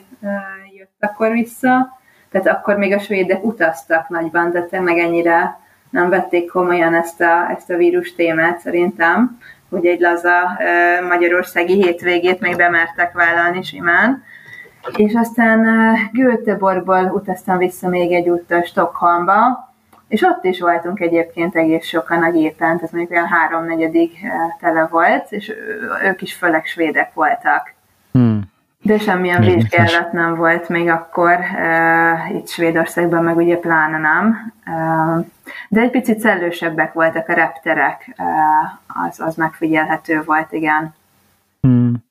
jött 0.77 0.97
akkor 0.99 1.31
vissza, 1.31 1.99
tehát 2.41 2.57
akkor 2.59 2.77
még 2.77 2.93
a 2.93 2.99
svédek 2.99 3.43
utaztak 3.43 4.09
nagyban, 4.09 4.51
de 4.51 4.61
tényleg 4.61 4.97
ennyire 4.97 5.59
nem 5.89 6.09
vették 6.09 6.51
komolyan 6.51 6.93
ezt 6.93 7.21
a, 7.21 7.49
ezt 7.49 7.69
a 7.69 7.75
vírus 7.75 8.15
témát 8.15 8.59
szerintem, 8.59 9.37
hogy 9.69 9.85
egy 9.85 9.99
laza 9.99 10.57
magyarországi 11.09 11.73
hétvégét 11.73 12.39
még 12.39 12.55
bemertek 12.55 13.13
vállalni 13.13 13.63
simán. 13.63 14.23
És 14.95 15.13
aztán 15.13 15.67
Göteborgból 16.11 17.11
utaztam 17.13 17.57
vissza 17.57 17.87
még 17.87 18.11
egy 18.11 18.29
úttal 18.29 18.61
Stockholmba, 18.61 19.73
és 20.07 20.21
ott 20.21 20.43
is 20.43 20.59
voltunk 20.59 20.99
egyébként 20.99 21.55
egész 21.55 21.85
sokan 21.85 22.23
a 22.23 22.31
gépen, 22.31 22.75
tehát 22.75 22.91
mondjuk 22.91 23.11
olyan 23.11 23.27
háromnegyedig 23.27 24.11
tele 24.59 24.87
volt, 24.91 25.25
és 25.29 25.53
ők 26.03 26.21
is 26.21 26.33
főleg 26.33 26.65
svédek 26.65 27.13
voltak. 27.13 27.73
Hmm. 28.11 28.53
De 28.85 28.99
semmilyen 28.99 29.43
Érdekes. 29.43 29.61
vizsgálat 29.61 30.11
nem 30.11 30.35
volt 30.35 30.69
még 30.69 30.87
akkor, 30.87 31.39
uh, 31.39 32.35
itt 32.35 32.47
Svédországban 32.47 33.23
meg 33.23 33.35
ugye 33.35 33.57
pláne 33.57 33.97
nem. 33.97 34.53
Uh, 34.65 35.25
de 35.69 35.81
egy 35.81 35.89
picit 35.89 36.19
szellősebbek 36.19 36.93
voltak 36.93 37.29
a 37.29 37.33
repterek, 37.33 38.15
uh, 38.17 39.05
az, 39.07 39.19
az 39.19 39.35
megfigyelhető 39.35 40.21
volt, 40.25 40.51
igen. 40.51 40.93
Hmm. 41.61 42.03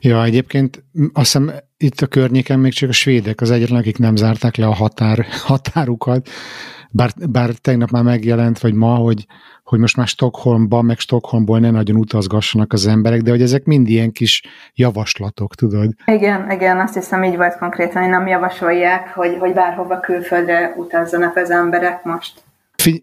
Ja, 0.00 0.24
egyébként 0.24 0.84
azt 1.12 1.32
hiszem 1.32 1.50
itt 1.76 2.00
a 2.00 2.06
környéken 2.06 2.58
még 2.58 2.72
csak 2.72 2.88
a 2.88 2.92
svédek 2.92 3.40
az 3.40 3.50
egyetlen, 3.50 3.78
akik 3.78 3.98
nem 3.98 4.16
zárták 4.16 4.56
le 4.56 4.66
a 4.66 4.74
határ, 4.74 5.26
határukat, 5.46 6.28
bár, 6.90 7.10
bár 7.30 7.50
tegnap 7.50 7.90
már 7.90 8.02
megjelent, 8.02 8.58
vagy 8.58 8.74
ma, 8.74 8.94
hogy, 8.94 9.26
hogy 9.74 9.82
most 9.82 9.96
már 9.96 10.06
Stockholmban, 10.06 10.84
meg 10.84 10.98
Stockholmból 10.98 11.58
ne 11.58 11.70
nagyon 11.70 11.96
utazgassanak 11.96 12.72
az 12.72 12.86
emberek, 12.86 13.20
de 13.20 13.30
hogy 13.30 13.42
ezek 13.42 13.64
mind 13.64 13.88
ilyen 13.88 14.12
kis 14.12 14.42
javaslatok, 14.74 15.54
tudod? 15.54 15.90
Igen, 16.06 16.50
igen, 16.50 16.80
azt 16.80 16.94
hiszem 16.94 17.22
így 17.22 17.36
volt 17.36 17.58
konkrétan, 17.58 18.02
hogy 18.02 18.10
nem 18.10 18.26
javasolják, 18.26 19.08
hogy, 19.14 19.36
hogy 19.38 19.52
bárhova 19.52 20.00
külföldre 20.00 20.74
utazzanak 20.76 21.36
az 21.36 21.50
emberek 21.50 22.04
most. 22.04 22.42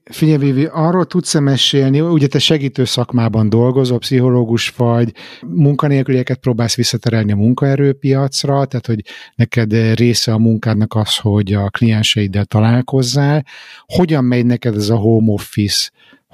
Figyelj, 0.03 0.37
Vivi, 0.37 0.65
arról 0.71 1.05
tudsz-e 1.05 1.39
mesélni, 1.39 2.01
ugye 2.01 2.27
te 2.27 2.39
segítő 2.39 2.85
szakmában 2.85 3.49
dolgozol, 3.49 3.99
pszichológus 3.99 4.69
vagy, 4.69 5.13
munkanélkülieket 5.47 6.37
próbálsz 6.37 6.75
visszaterelni 6.75 7.31
a 7.31 7.35
munkaerőpiacra, 7.35 8.65
tehát 8.65 8.85
hogy 8.85 9.01
neked 9.35 9.95
része 9.95 10.33
a 10.33 10.37
munkádnak 10.37 10.95
az, 10.95 11.17
hogy 11.17 11.53
a 11.53 11.69
klienseiddel 11.69 12.45
találkozzál. 12.45 13.45
Hogyan 13.85 14.23
megy 14.23 14.45
neked 14.45 14.75
ez 14.75 14.89
a 14.89 14.95
home 14.95 15.31
office? 15.31 15.89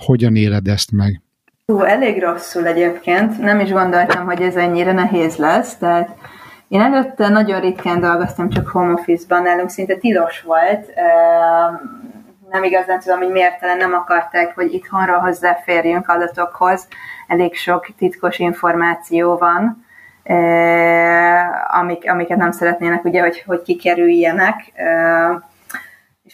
Hogyan 0.06 0.36
éled 0.36 0.68
ezt 0.68 0.92
meg? 0.92 1.22
Hú, 1.66 1.82
elég 1.82 2.22
rosszul 2.22 2.66
egyébként. 2.66 3.40
Nem 3.40 3.60
is 3.60 3.72
gondoltam, 3.72 4.26
hogy 4.26 4.42
ez 4.42 4.56
ennyire 4.56 4.92
nehéz 4.92 5.36
lesz, 5.36 5.76
tehát 5.76 6.16
én 6.68 6.82
előtte 6.82 7.30
nagyon 7.30 7.60
ritkán 7.60 8.00
dolgoztam 8.00 8.50
csak 8.50 8.68
home 8.68 8.94
office-ban, 8.94 9.44
nálunk 9.44 9.70
szinte 9.70 9.96
tilos 9.96 10.42
volt 10.42 10.94
nem 12.50 12.64
igazán 12.64 13.00
tudom, 13.00 13.18
hogy 13.18 13.32
miért 13.32 13.60
talán 13.60 13.78
nem 13.78 13.94
akarták, 13.94 14.56
hogy 14.56 14.74
itthonról 14.74 15.20
hozzáférjünk 15.20 16.10
adatokhoz. 16.10 16.88
Elég 17.28 17.56
sok 17.56 17.88
titkos 17.98 18.40
információ 18.40 19.38
van, 19.38 19.86
amik, 21.68 22.12
amiket 22.12 22.38
nem 22.38 22.52
szeretnének, 22.52 23.06
ugye, 23.06 23.22
hogy, 23.22 23.44
hogy 23.46 23.62
kikerüljenek. 23.62 24.72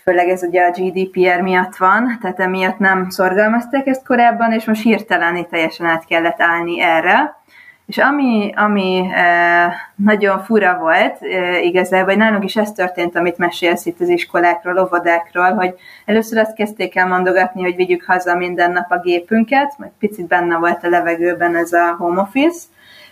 Főleg 0.04 0.30
ez 0.30 0.44
ugye 0.44 0.62
a 0.62 0.72
GDPR 0.72 1.42
miatt 1.42 1.76
van, 1.76 2.18
tehát 2.22 2.40
emiatt 2.40 2.80
nem 2.80 3.10
szorgalmazták 3.10 3.88
ezt 3.88 4.06
korábban, 4.06 4.52
és 4.52 4.66
most 4.66 4.84
hirtelen 4.84 5.48
teljesen 5.50 5.86
át 5.86 6.06
kellett 6.06 6.42
állni 6.42 6.82
erre. 6.82 7.42
És 7.86 7.98
ami, 7.98 8.54
ami 8.56 9.10
e, 9.14 9.74
nagyon 9.96 10.40
fura 10.40 10.78
volt 10.78 11.22
e, 11.22 11.60
igazából, 11.60 12.08
hogy 12.08 12.18
nálunk 12.18 12.44
is 12.44 12.56
ez 12.56 12.72
történt, 12.72 13.16
amit 13.16 13.38
mesélsz 13.38 13.86
itt 13.86 14.00
az 14.00 14.10
iskolákról, 14.10 14.80
óvodákról, 14.80 15.54
hogy 15.54 15.74
először 16.06 16.38
azt 16.38 16.56
kezdték 16.56 16.96
el 16.96 17.08
mondogatni, 17.08 17.62
hogy 17.62 17.76
vigyük 17.76 18.04
haza 18.04 18.36
minden 18.36 18.72
nap 18.72 18.92
a 18.92 19.00
gépünket, 19.00 19.74
meg 19.78 19.92
picit 20.00 20.28
benne 20.28 20.58
volt 20.58 20.84
a 20.84 20.90
levegőben 20.90 21.56
ez 21.56 21.74
a 21.74 21.96
home 21.98 22.22
office, 22.22 22.66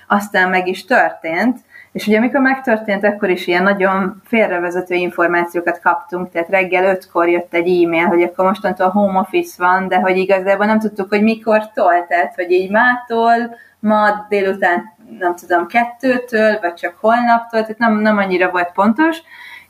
aztán 0.08 0.50
meg 0.50 0.68
is 0.68 0.86
történt, 0.86 1.58
és 1.92 2.08
ugye 2.08 2.18
amikor 2.18 2.40
megtörtént, 2.40 3.04
akkor 3.04 3.30
is 3.30 3.48
ilyen 3.48 3.64
nagyon 3.64 4.22
félrevezető 4.26 4.96
információkat 4.96 5.80
kaptunk, 5.80 6.32
tehát 6.32 6.50
reggel 6.50 6.84
ötkor 6.84 7.30
jött 7.30 7.54
egy 7.54 7.84
e-mail, 7.84 8.06
hogy 8.06 8.22
akkor 8.24 8.46
mostantól 8.46 8.90
home 8.90 9.20
office 9.20 9.56
van, 9.58 9.88
de 9.88 10.00
hogy 10.00 10.18
igazából 10.18 10.66
nem 10.66 10.80
tudtuk, 10.80 11.10
hogy 11.10 11.24
mikortól, 11.24 12.06
tehát 12.08 12.36
hogy 12.36 12.52
így 12.52 12.72
mától, 12.72 13.56
ma 13.80 14.26
délután 14.30 14.94
nem 15.20 15.36
tudom, 15.36 15.68
kettőtől, 15.68 16.60
vagy 16.62 16.74
csak 16.74 16.98
holnaptól, 17.00 17.62
tehát 17.62 17.78
nem, 17.78 18.00
nem 18.00 18.18
annyira 18.18 18.50
volt 18.50 18.72
pontos. 18.72 19.18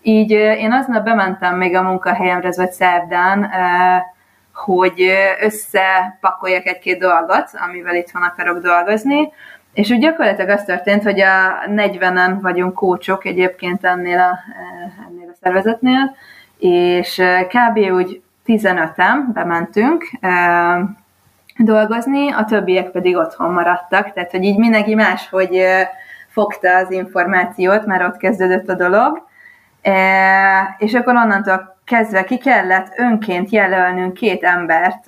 Így 0.01 0.31
én 0.31 0.71
aznap 0.71 1.03
bementem 1.03 1.57
még 1.57 1.75
a 1.75 1.81
munkahelyemre, 1.81 2.49
vagy 2.55 2.71
szerdán, 2.71 3.49
hogy 4.53 5.11
összepakoljak 5.41 6.65
egy-két 6.65 6.99
dolgot, 6.99 7.49
amivel 7.67 8.03
van 8.13 8.23
akarok 8.23 8.57
dolgozni, 8.57 9.31
és 9.73 9.89
úgy 9.89 9.99
gyakorlatilag 9.99 10.49
az 10.49 10.63
történt, 10.63 11.03
hogy 11.03 11.19
a 11.19 11.63
40-en 11.67 12.37
vagyunk 12.41 12.73
kócsok 12.73 13.25
egyébként 13.25 13.85
ennél 13.85 14.19
a, 14.19 14.39
ennél 15.07 15.29
a 15.29 15.37
szervezetnél, 15.41 16.15
és 16.57 17.21
kb. 17.47 17.77
úgy 17.77 18.21
15-en 18.45 19.15
bementünk, 19.33 20.03
dolgozni, 21.57 22.31
a 22.31 22.45
többiek 22.45 22.89
pedig 22.89 23.17
otthon 23.17 23.51
maradtak, 23.51 24.13
tehát 24.13 24.31
hogy 24.31 24.43
így 24.43 24.57
mindenki 24.57 24.95
máshogy 24.95 25.63
fogta 26.27 26.75
az 26.75 26.91
információt, 26.91 27.85
már 27.85 28.03
ott 28.03 28.17
kezdődött 28.17 28.69
a 28.69 28.75
dolog, 28.75 29.27
és 30.77 30.93
akkor 30.93 31.15
onnantól 31.15 31.77
kezdve 31.85 32.23
ki 32.23 32.37
kellett 32.37 32.93
önként 32.97 33.49
jelölnünk 33.49 34.13
két 34.13 34.43
embert, 34.43 35.05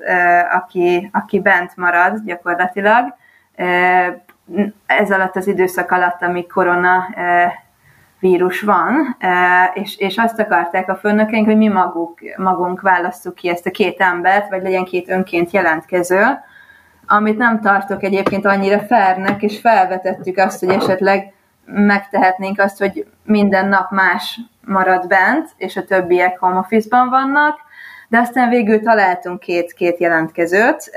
aki, 0.52 1.10
aki 1.13 1.39
bent 1.39 1.76
marad 1.76 2.21
gyakorlatilag, 2.26 3.15
ez 4.86 5.12
alatt 5.12 5.36
az 5.36 5.47
időszak 5.47 5.91
alatt, 5.91 6.21
ami 6.21 6.47
korona 6.47 7.06
vírus 8.19 8.62
van, 8.62 9.17
és, 9.73 9.97
és 9.97 10.17
azt 10.17 10.39
akarták 10.39 10.89
a 10.89 10.95
főnökeink, 10.95 11.45
hogy 11.45 11.58
mi 11.58 11.67
maguk, 11.67 12.19
magunk 12.38 12.82
választjuk 12.82 13.36
ki 13.36 13.49
ezt 13.49 13.65
a 13.65 13.71
két 13.71 13.99
embert, 13.99 14.49
vagy 14.49 14.62
legyen 14.62 14.84
két 14.84 15.10
önként 15.10 15.51
jelentkező, 15.51 16.23
amit 17.08 17.38
nem 17.38 17.62
tartok 17.62 18.03
egyébként 18.03 18.45
annyira 18.45 18.79
fernek, 18.79 19.41
és 19.41 19.60
felvetettük 19.60 20.38
azt, 20.38 20.60
hogy 20.60 20.69
esetleg 20.69 21.34
megtehetnénk 21.65 22.60
azt, 22.60 22.77
hogy 22.77 23.06
minden 23.23 23.67
nap 23.67 23.91
más 23.91 24.39
marad 24.65 25.08
bent, 25.08 25.49
és 25.58 25.77
a 25.77 25.86
többiek 25.86 26.39
home 26.39 26.58
office-ban 26.58 27.10
vannak, 27.10 27.60
de 28.08 28.17
aztán 28.19 28.49
végül 28.49 28.82
találtunk 28.82 29.39
két, 29.39 29.73
két 29.73 29.99
jelentkezőt. 29.99 30.91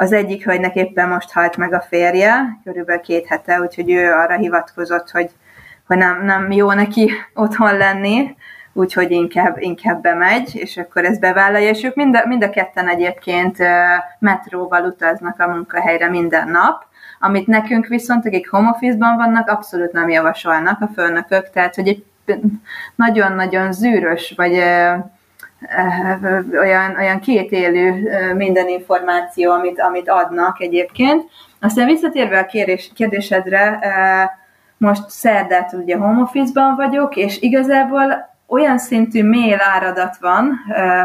Az 0.00 0.12
egyik 0.12 0.44
hölgynek 0.44 0.74
éppen 0.74 1.08
most 1.08 1.32
halt 1.32 1.56
meg 1.56 1.72
a 1.72 1.80
férje, 1.80 2.58
körülbelül 2.64 3.02
két 3.02 3.26
hete, 3.26 3.60
úgyhogy 3.60 3.90
ő 3.90 4.12
arra 4.12 4.36
hivatkozott, 4.36 5.10
hogy 5.10 5.30
hogy 5.86 5.96
nem, 5.96 6.24
nem 6.24 6.52
jó 6.52 6.72
neki 6.72 7.10
otthon 7.34 7.76
lenni, 7.76 8.36
úgyhogy 8.72 9.10
inkább, 9.10 9.56
inkább 9.58 10.02
bemegy, 10.02 10.56
és 10.56 10.76
akkor 10.76 11.04
ezt 11.04 11.20
bevállalja, 11.20 11.68
és 11.68 11.84
ők 11.84 11.94
mind 11.94 12.16
a, 12.16 12.26
mind 12.26 12.42
a 12.42 12.50
ketten 12.50 12.88
egyébként 12.88 13.58
metróval 14.18 14.84
utaznak 14.84 15.40
a 15.40 15.48
munkahelyre 15.48 16.08
minden 16.08 16.48
nap, 16.48 16.84
amit 17.18 17.46
nekünk 17.46 17.86
viszont, 17.86 18.26
akik 18.26 18.50
home 18.50 18.68
office-ban 18.68 19.16
vannak, 19.16 19.48
abszolút 19.48 19.92
nem 19.92 20.08
javasolnak 20.08 20.80
a 20.80 20.90
főnökök, 20.94 21.50
tehát 21.50 21.74
hogy 21.74 21.88
egy 21.88 22.04
nagyon-nagyon 22.94 23.72
zűrös, 23.72 24.32
vagy 24.36 24.62
olyan, 26.60 26.96
olyan 26.96 27.20
kétélő 27.20 28.10
minden 28.36 28.68
információ, 28.68 29.50
amit, 29.50 29.80
amit 29.80 30.08
adnak 30.08 30.60
egyébként. 30.60 31.24
Aztán 31.60 31.86
visszatérve 31.86 32.38
a 32.38 32.46
kérdés, 32.46 32.90
kérdésedre, 32.94 33.78
most 34.76 35.08
szerdát 35.08 35.72
ugye 35.72 35.96
home 35.96 36.20
office-ban 36.22 36.74
vagyok, 36.76 37.16
és 37.16 37.40
igazából 37.40 38.28
olyan 38.46 38.78
szintű 38.78 39.28
mail 39.28 39.58
áradat 39.74 40.16
van, 40.20 40.52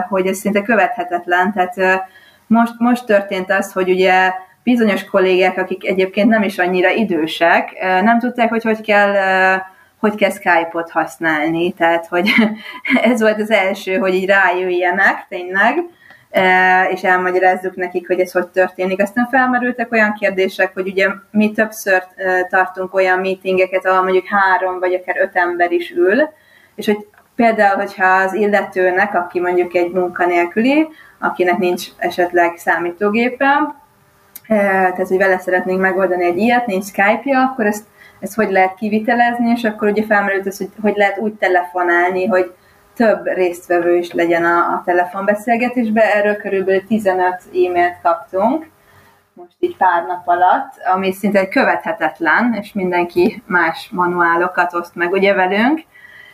hogy 0.10 0.28
ez 0.28 0.38
szinte 0.38 0.62
követhetetlen, 0.62 1.54
tehát 1.54 2.06
most, 2.48 2.74
most 2.78 3.06
történt 3.06 3.52
az, 3.52 3.72
hogy 3.72 3.89
ugye 3.89 4.32
bizonyos 4.63 5.06
kollégák, 5.06 5.58
akik 5.58 5.88
egyébként 5.88 6.30
nem 6.30 6.44
is 6.44 6.58
annyira 6.58 6.89
idősek, 6.89 7.72
nem 8.04 8.20
tudták, 8.20 8.50
hogy 8.50 8.63
hogy 8.63 8.82
kell 8.82 9.13
hogy 10.10 10.15
kell 10.15 10.30
Skype-ot 10.30 10.91
használni, 10.91 11.74
tehát 11.74 12.08
hogy 12.08 12.30
ez 13.12 13.22
volt 13.22 13.41
az 13.41 13.52
első, 13.52 13.98
hogy 13.98 14.13
így 14.13 14.26
rájöjjenek 14.26 15.26
tényleg, 15.30 15.84
és 16.91 17.04
elmagyarázzuk 17.04 17.76
nekik, 17.76 18.08
hogy 18.08 18.20
ez 18.20 18.32
hogy 18.32 18.48
történik. 18.48 19.02
Aztán 19.02 19.28
felmerültek 19.32 19.91
olyan 19.91 20.13
kérdések, 20.13 20.74
hogy 20.74 20.88
ugye 20.88 21.08
mi 21.32 21.52
többször 21.52 22.04
tartunk 22.50 22.94
olyan 22.94 23.20
meetingeket, 23.20 23.86
ahol 23.86 24.02
mondjuk 24.04 24.26
három 24.28 24.80
vagy 24.80 24.94
akár 24.94 25.18
öt 25.22 25.36
ember 25.36 25.72
is 25.72 25.91
ül, 25.91 26.30
és 26.76 26.86
hogy 26.86 27.08
például, 27.36 27.78
hogyha 27.78 28.08
az 28.08 28.34
illetőnek, 28.34 29.13
aki 29.13 29.39
mondjuk 29.39 29.76
egy 29.76 29.91
munkanélküli, 29.91 30.88
akinek 31.20 31.58
nincs 31.58 31.88
esetleg 31.98 32.58
számítógépe, 32.58 33.76
tehát 34.48 35.08
hogy 35.08 35.18
vele 35.18 35.38
szeretnénk 35.38 35.80
megoldani 35.80 36.26
egy 36.26 36.38
ilyet, 36.38 36.65
nincs 36.65 36.86
Skype-ja, 36.86 37.41
akkor 37.41 37.65
ezt, 37.65 37.86
ezt 38.26 38.36
hogy 38.36 38.52
lehet 38.52 38.76
kivitelezni, 38.76 39.50
és 39.50 39.64
akkor 39.64 39.88
ugye 39.88 40.04
felmerült 40.04 40.46
az, 40.46 40.58
hogy 40.58 40.70
hogy 40.82 40.96
lehet 40.96 41.18
úgy 41.18 41.34
telefonálni, 41.34 42.26
hogy 42.26 42.54
több 42.96 43.26
résztvevő 43.26 43.96
is 43.96 44.12
legyen 44.12 44.46
a, 44.46 44.58
a 44.58 44.82
telefonbeszélgetésben. 44.86 46.04
Erről 46.14 46.36
körülbelül 46.36 46.88
15 46.88 47.42
e-mailt 47.54 47.98
kaptunk, 48.02 48.70
most 49.34 49.56
így 49.60 49.78
pár 49.78 50.06
nap 50.08 50.28
alatt, 50.28 50.74
ami 50.94 51.14
szinte 51.14 51.48
követhetetlen, 51.48 52.58
és 52.62 52.74
mindenki 52.74 53.44
más 53.46 53.90
manuálokat 53.92 54.74
oszt 54.74 54.96
meg 54.96 55.12
ugye 55.12 55.34
velünk. 55.34 55.82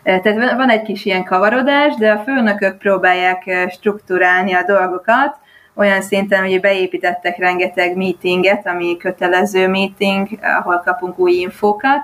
Tehát 0.03 0.55
van 0.55 0.69
egy 0.69 0.81
kis 0.81 1.05
ilyen 1.05 1.23
kavarodás, 1.23 1.95
de 1.95 2.11
a 2.11 2.19
főnökök 2.19 2.77
próbálják 2.77 3.67
struktúrálni 3.69 4.53
a 4.53 4.63
dolgokat, 4.63 5.37
olyan 5.75 6.01
szinten, 6.01 6.41
hogy 6.41 6.59
beépítettek 6.59 7.37
rengeteg 7.37 7.97
meetinget, 7.97 8.67
ami 8.67 8.97
kötelező 8.97 9.67
meeting, 9.67 10.27
ahol 10.41 10.81
kapunk 10.85 11.19
új 11.19 11.31
infókat, 11.31 12.03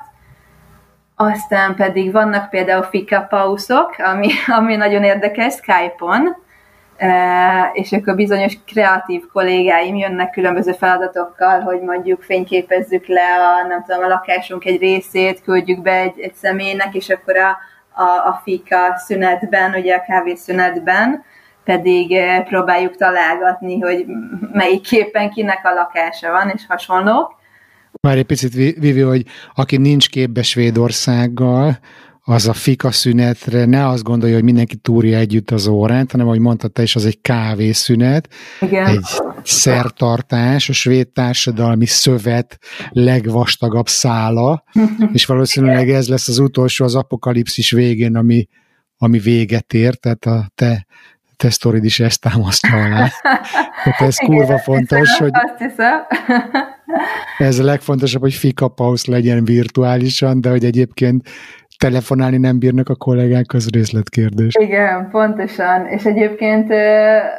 aztán 1.15 1.75
pedig 1.75 2.11
vannak 2.11 2.49
például 2.49 2.83
fika 2.83 3.21
pauzok, 3.21 3.95
ami, 3.97 4.27
ami 4.47 4.75
nagyon 4.75 5.03
érdekes 5.03 5.53
Skype-on, 5.53 6.35
és 7.73 7.91
akkor 7.91 8.15
bizonyos 8.15 8.53
kreatív 8.65 9.23
kollégáim 9.33 9.95
jönnek 9.95 10.29
különböző 10.29 10.71
feladatokkal, 10.71 11.59
hogy 11.59 11.81
mondjuk 11.81 12.23
fényképezzük 12.23 13.07
le 13.07 13.21
a, 13.21 13.67
nem 13.67 13.83
tudom, 13.83 14.03
a 14.03 14.07
lakásunk 14.07 14.65
egy 14.65 14.79
részét, 14.79 15.41
küldjük 15.43 15.81
be 15.81 15.91
egy, 15.91 16.19
egy 16.19 16.33
személynek, 16.33 16.95
és 16.95 17.09
akkor 17.09 17.37
a, 17.37 17.57
a, 18.01 18.27
a 18.27 18.41
fika 18.43 18.97
szünetben, 18.97 19.73
ugye 19.73 19.95
a 19.95 20.03
kávészünetben 20.07 21.23
pedig 21.67 22.17
próbáljuk 22.45 22.95
találgatni, 22.95 23.79
hogy 23.79 24.05
melyik 24.53 24.81
képen 24.81 25.29
kinek 25.29 25.59
a 25.63 25.73
lakása 25.73 26.31
van, 26.31 26.51
és 26.55 26.61
hasonlók. 26.67 27.35
Már 28.01 28.17
egy 28.17 28.25
picit, 28.25 28.53
Vivi, 28.53 29.01
hogy 29.01 29.25
aki 29.53 29.77
nincs 29.77 30.09
képbe 30.09 30.41
Svédországgal, 30.41 31.79
az 32.21 32.47
a 32.47 32.53
fika 32.53 32.91
szünetre 32.91 33.65
ne 33.65 33.87
azt 33.87 34.03
gondolja, 34.03 34.35
hogy 34.35 34.43
mindenki 34.43 34.75
túrja 34.75 35.17
együtt 35.17 35.51
az 35.51 35.67
órát, 35.67 36.11
hanem 36.11 36.27
ahogy 36.27 36.39
mondtad 36.39 36.71
te 36.71 36.81
is, 36.81 36.95
az 36.95 37.05
egy 37.05 37.21
kávészünet, 37.21 38.29
Igen. 38.61 38.85
egy 38.85 39.05
szertartás, 39.43 40.69
a 40.69 40.73
svéd 40.73 41.07
társadalmi 41.07 41.85
szövet 41.85 42.57
legvastagabb 42.89 43.87
szála, 43.87 44.63
és 45.13 45.25
valószínűleg 45.25 45.89
ez 45.89 46.07
lesz 46.07 46.27
az 46.27 46.39
utolsó 46.39 46.85
az 46.85 46.95
apokalipszis 46.95 47.71
végén, 47.71 48.15
ami, 48.15 48.47
ami 48.97 49.19
véget 49.19 49.73
ér, 49.73 49.95
tehát 49.95 50.25
a 50.25 50.49
te 50.55 50.85
te 51.37 51.49
sztorid 51.49 51.83
is 51.83 51.99
ezt 51.99 52.21
támasztja 52.21 52.75
alá. 52.75 53.07
Tehát 53.83 54.01
ez 54.01 54.15
Igen, 54.21 54.37
kurva 54.37 54.57
fontos, 54.57 55.09
hiszem, 55.09 55.29
hogy 55.29 55.31
azt 55.33 55.57
hiszem. 55.57 56.05
ez 57.37 57.59
a 57.59 57.63
legfontosabb, 57.63 58.21
hogy 58.21 58.33
fika 58.33 58.67
pauz 58.67 59.05
legyen 59.05 59.45
virtuálisan, 59.45 60.41
de 60.41 60.49
hogy 60.49 60.65
egyébként 60.65 61.29
telefonálni 61.77 62.37
nem 62.37 62.59
bírnak 62.59 62.89
a 62.89 62.95
kollégák, 62.95 63.53
az 63.53 63.69
részletkérdés. 63.69 64.53
Igen, 64.59 65.09
pontosan. 65.09 65.85
És 65.87 66.03
egyébként 66.03 66.71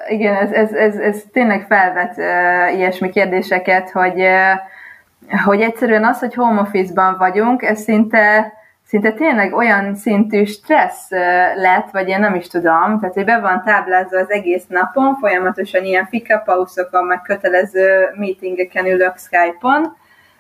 igen, 0.09 0.35
ez, 0.35 0.51
ez, 0.51 0.73
ez, 0.73 0.97
ez 0.97 1.23
tényleg 1.33 1.67
felvet 1.69 2.17
ilyesmi 2.75 3.11
kérdéseket, 3.11 3.91
hogy, 3.91 4.23
hogy 5.45 5.61
egyszerűen 5.61 6.05
az, 6.05 6.19
hogy 6.19 6.35
home 6.35 6.61
office-ban 6.61 7.17
vagyunk, 7.19 7.63
ez 7.63 7.81
szinte 7.81 8.53
szinte 8.89 9.13
tényleg 9.13 9.55
olyan 9.55 9.95
szintű 9.95 10.45
stressz 10.45 11.11
lett, 11.55 11.91
vagy 11.93 12.09
én 12.09 12.21
nem 12.21 12.35
is 12.35 12.47
tudom, 12.47 12.99
tehát 13.01 13.15
hogy 13.15 13.25
be 13.25 13.41
van 13.41 13.63
táblázva 13.65 14.19
az 14.19 14.31
egész 14.31 14.65
napon, 14.69 15.17
folyamatosan 15.17 15.85
ilyen 15.85 16.07
fika 16.07 16.39
pauzokon, 16.39 17.05
meg 17.05 17.23
kötelező 17.23 18.09
meetingeken 18.15 18.87
ülök 18.87 19.19
Skype-on, 19.19 19.97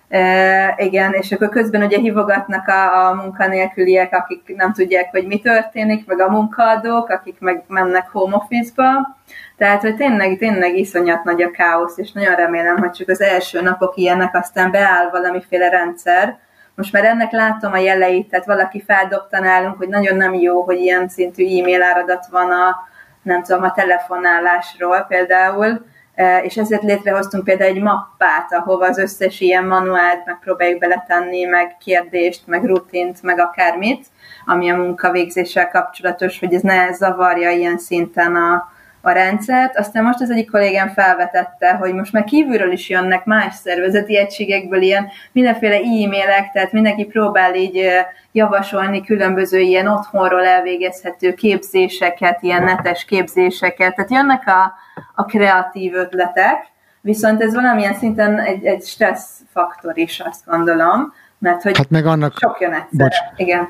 E, 0.09 0.75
igen, 0.79 1.13
és 1.13 1.33
akkor 1.33 1.49
közben 1.49 1.83
ugye 1.83 1.99
hívogatnak 1.99 2.69
a, 2.69 3.09
a 3.09 3.15
munkanélküliek, 3.15 4.15
akik 4.15 4.55
nem 4.57 4.73
tudják, 4.73 5.11
hogy 5.11 5.27
mi 5.27 5.41
történik, 5.41 6.07
meg 6.07 6.21
a 6.21 6.31
munkaadók, 6.31 7.09
akik 7.09 7.37
meg 7.41 7.65
mennek 7.67 8.09
home 8.09 8.37
office-ba. 8.37 9.17
Tehát, 9.57 9.81
hogy 9.81 9.97
tényleg, 9.97 10.39
tényleg 10.39 10.77
iszonyat 10.77 11.25
nagy 11.25 11.43
a 11.43 11.51
káosz, 11.51 11.99
és 11.99 12.13
nagyon 12.13 12.35
remélem, 12.35 12.77
hogy 12.77 12.91
csak 12.91 13.09
az 13.09 13.21
első 13.21 13.61
napok 13.61 13.97
ilyenek, 13.97 14.37
aztán 14.37 14.71
beáll 14.71 15.11
valamiféle 15.11 15.69
rendszer, 15.69 16.39
most 16.79 16.93
már 16.93 17.05
ennek 17.05 17.33
látom 17.33 17.73
a 17.73 17.79
jeleit, 17.79 18.29
tehát 18.29 18.47
valaki 18.47 18.83
feldobta 18.87 19.41
nálunk, 19.41 19.77
hogy 19.77 19.89
nagyon 19.89 20.17
nem 20.17 20.35
jó, 20.35 20.63
hogy 20.63 20.79
ilyen 20.79 21.09
szintű 21.09 21.43
e-mail 21.45 21.83
áradat 21.83 22.27
van 22.31 22.51
a, 22.51 22.77
nem 23.23 23.43
tudom, 23.43 23.63
a 23.63 23.73
telefonálásról 23.73 25.01
például, 25.09 25.85
e, 26.15 26.43
és 26.43 26.57
ezért 26.57 26.83
létrehoztunk 26.83 27.45
például 27.45 27.71
egy 27.71 27.83
mappát, 27.83 28.53
ahova 28.53 28.87
az 28.87 28.99
összes 28.99 29.41
ilyen 29.41 29.65
manuált 29.65 30.25
megpróbáljuk 30.25 30.79
beletenni, 30.79 31.45
meg 31.45 31.77
kérdést, 31.85 32.47
meg 32.47 32.65
rutint, 32.65 33.23
meg 33.23 33.39
akármit, 33.39 34.07
ami 34.47 34.71
a 34.71 34.77
munkavégzéssel 34.77 35.69
kapcsolatos, 35.69 36.39
hogy 36.39 36.55
ez 36.55 36.63
ne 36.63 36.93
zavarja 36.93 37.51
ilyen 37.51 37.79
szinten 37.79 38.37
a, 38.37 38.73
a 39.01 39.11
rendszert. 39.11 39.79
Aztán 39.79 40.05
most 40.05 40.21
az 40.21 40.31
egyik 40.31 40.51
kollégám 40.51 40.89
felvetette, 40.89 41.75
hogy 41.75 41.95
most 41.95 42.13
már 42.13 42.25
kívülről 42.25 42.73
is 42.73 42.89
jönnek 42.89 43.25
más 43.25 43.55
szervezeti 43.55 44.19
egységekből 44.19 44.83
ilyen 44.83 45.09
mindenféle 45.33 45.75
e-mailek, 45.75 46.51
tehát 46.53 46.73
mindenki 46.73 47.05
próbál 47.05 47.55
így 47.55 47.91
javasolni 48.33 49.05
különböző 49.05 49.59
ilyen 49.59 49.87
otthonról 49.87 50.45
elvégezhető 50.45 51.33
képzéseket, 51.33 52.43
ilyen 52.43 52.65
netes 52.65 53.05
képzéseket. 53.05 53.95
Tehát 53.95 54.11
jönnek 54.11 54.47
a, 54.47 54.73
a 55.15 55.25
kreatív 55.25 55.95
ötletek, 55.95 56.67
viszont 57.01 57.43
ez 57.43 57.55
valamilyen 57.55 57.95
szinten 57.95 58.41
egy, 58.41 58.65
egy 58.65 58.83
stressz 58.83 59.41
faktor 59.53 59.99
is, 59.99 60.21
azt 60.21 60.45
gondolom, 60.47 61.13
mert 61.39 61.63
hogy 61.63 61.77
hát 61.77 61.91
meg 61.91 62.07
annak, 62.07 62.39
sok 62.39 62.61
jön 62.61 62.73
egyszerre. 62.73 63.05
Bocs, 63.05 63.17
Igen. 63.37 63.69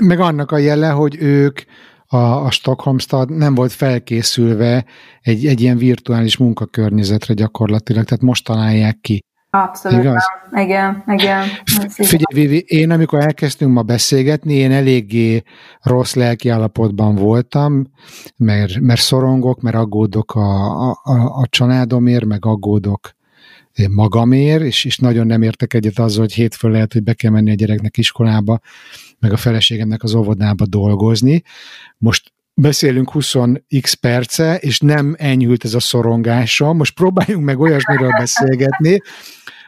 Meg 0.00 0.20
annak 0.20 0.52
a 0.52 0.58
jele, 0.58 0.88
hogy 0.88 1.16
ők 1.20 1.60
a, 2.08 2.16
a 2.16 2.50
Stockholm 2.50 2.98
Stad 2.98 3.30
nem 3.30 3.54
volt 3.54 3.72
felkészülve 3.72 4.84
egy, 5.20 5.46
egy 5.46 5.60
ilyen 5.60 5.76
virtuális 5.76 6.36
munkakörnyezetre 6.36 7.34
gyakorlatilag, 7.34 8.04
tehát 8.04 8.22
most 8.22 8.44
találják 8.44 8.98
ki. 9.00 9.22
Abszolút. 9.50 9.98
Igaz? 9.98 10.24
Igen, 10.52 11.04
igen. 11.06 11.46
Figyelj, 11.88 12.46
Vivi, 12.46 12.64
én 12.66 12.90
amikor 12.90 13.20
elkezdtünk 13.20 13.72
ma 13.72 13.82
beszélgetni, 13.82 14.54
én 14.54 14.72
eléggé 14.72 15.42
rossz 15.80 16.14
lelki 16.14 16.48
állapotban 16.48 17.14
voltam, 17.14 17.86
mert, 18.36 18.80
mert 18.80 19.00
szorongok, 19.00 19.60
mert 19.60 19.76
aggódok 19.76 20.34
a, 20.34 20.90
a, 20.90 21.40
a 21.40 21.46
családomért, 21.48 22.24
meg 22.24 22.46
aggódok 22.46 23.16
magamért, 23.90 24.62
és, 24.62 24.84
és 24.84 24.98
nagyon 24.98 25.26
nem 25.26 25.42
értek 25.42 25.74
egyet 25.74 25.98
azzal, 25.98 26.20
hogy 26.20 26.32
hétfő 26.32 26.68
lehet, 26.68 26.92
hogy 26.92 27.02
be 27.02 27.12
kell 27.12 27.30
menni 27.30 27.50
a 27.50 27.54
gyereknek 27.54 27.96
iskolába, 27.96 28.60
meg 29.20 29.32
a 29.32 29.36
feleségemnek 29.36 30.02
az 30.02 30.14
óvodába 30.14 30.66
dolgozni. 30.66 31.42
Most 31.98 32.32
beszélünk 32.54 33.10
20x 33.14 33.94
perce, 34.00 34.56
és 34.56 34.80
nem 34.80 35.14
enyhült 35.18 35.64
ez 35.64 35.74
a 35.74 35.80
szorongásom. 35.80 36.76
Most 36.76 36.94
próbáljunk 36.94 37.44
meg 37.44 37.60
olyasmiről 37.60 38.10
beszélgetni, 38.18 39.02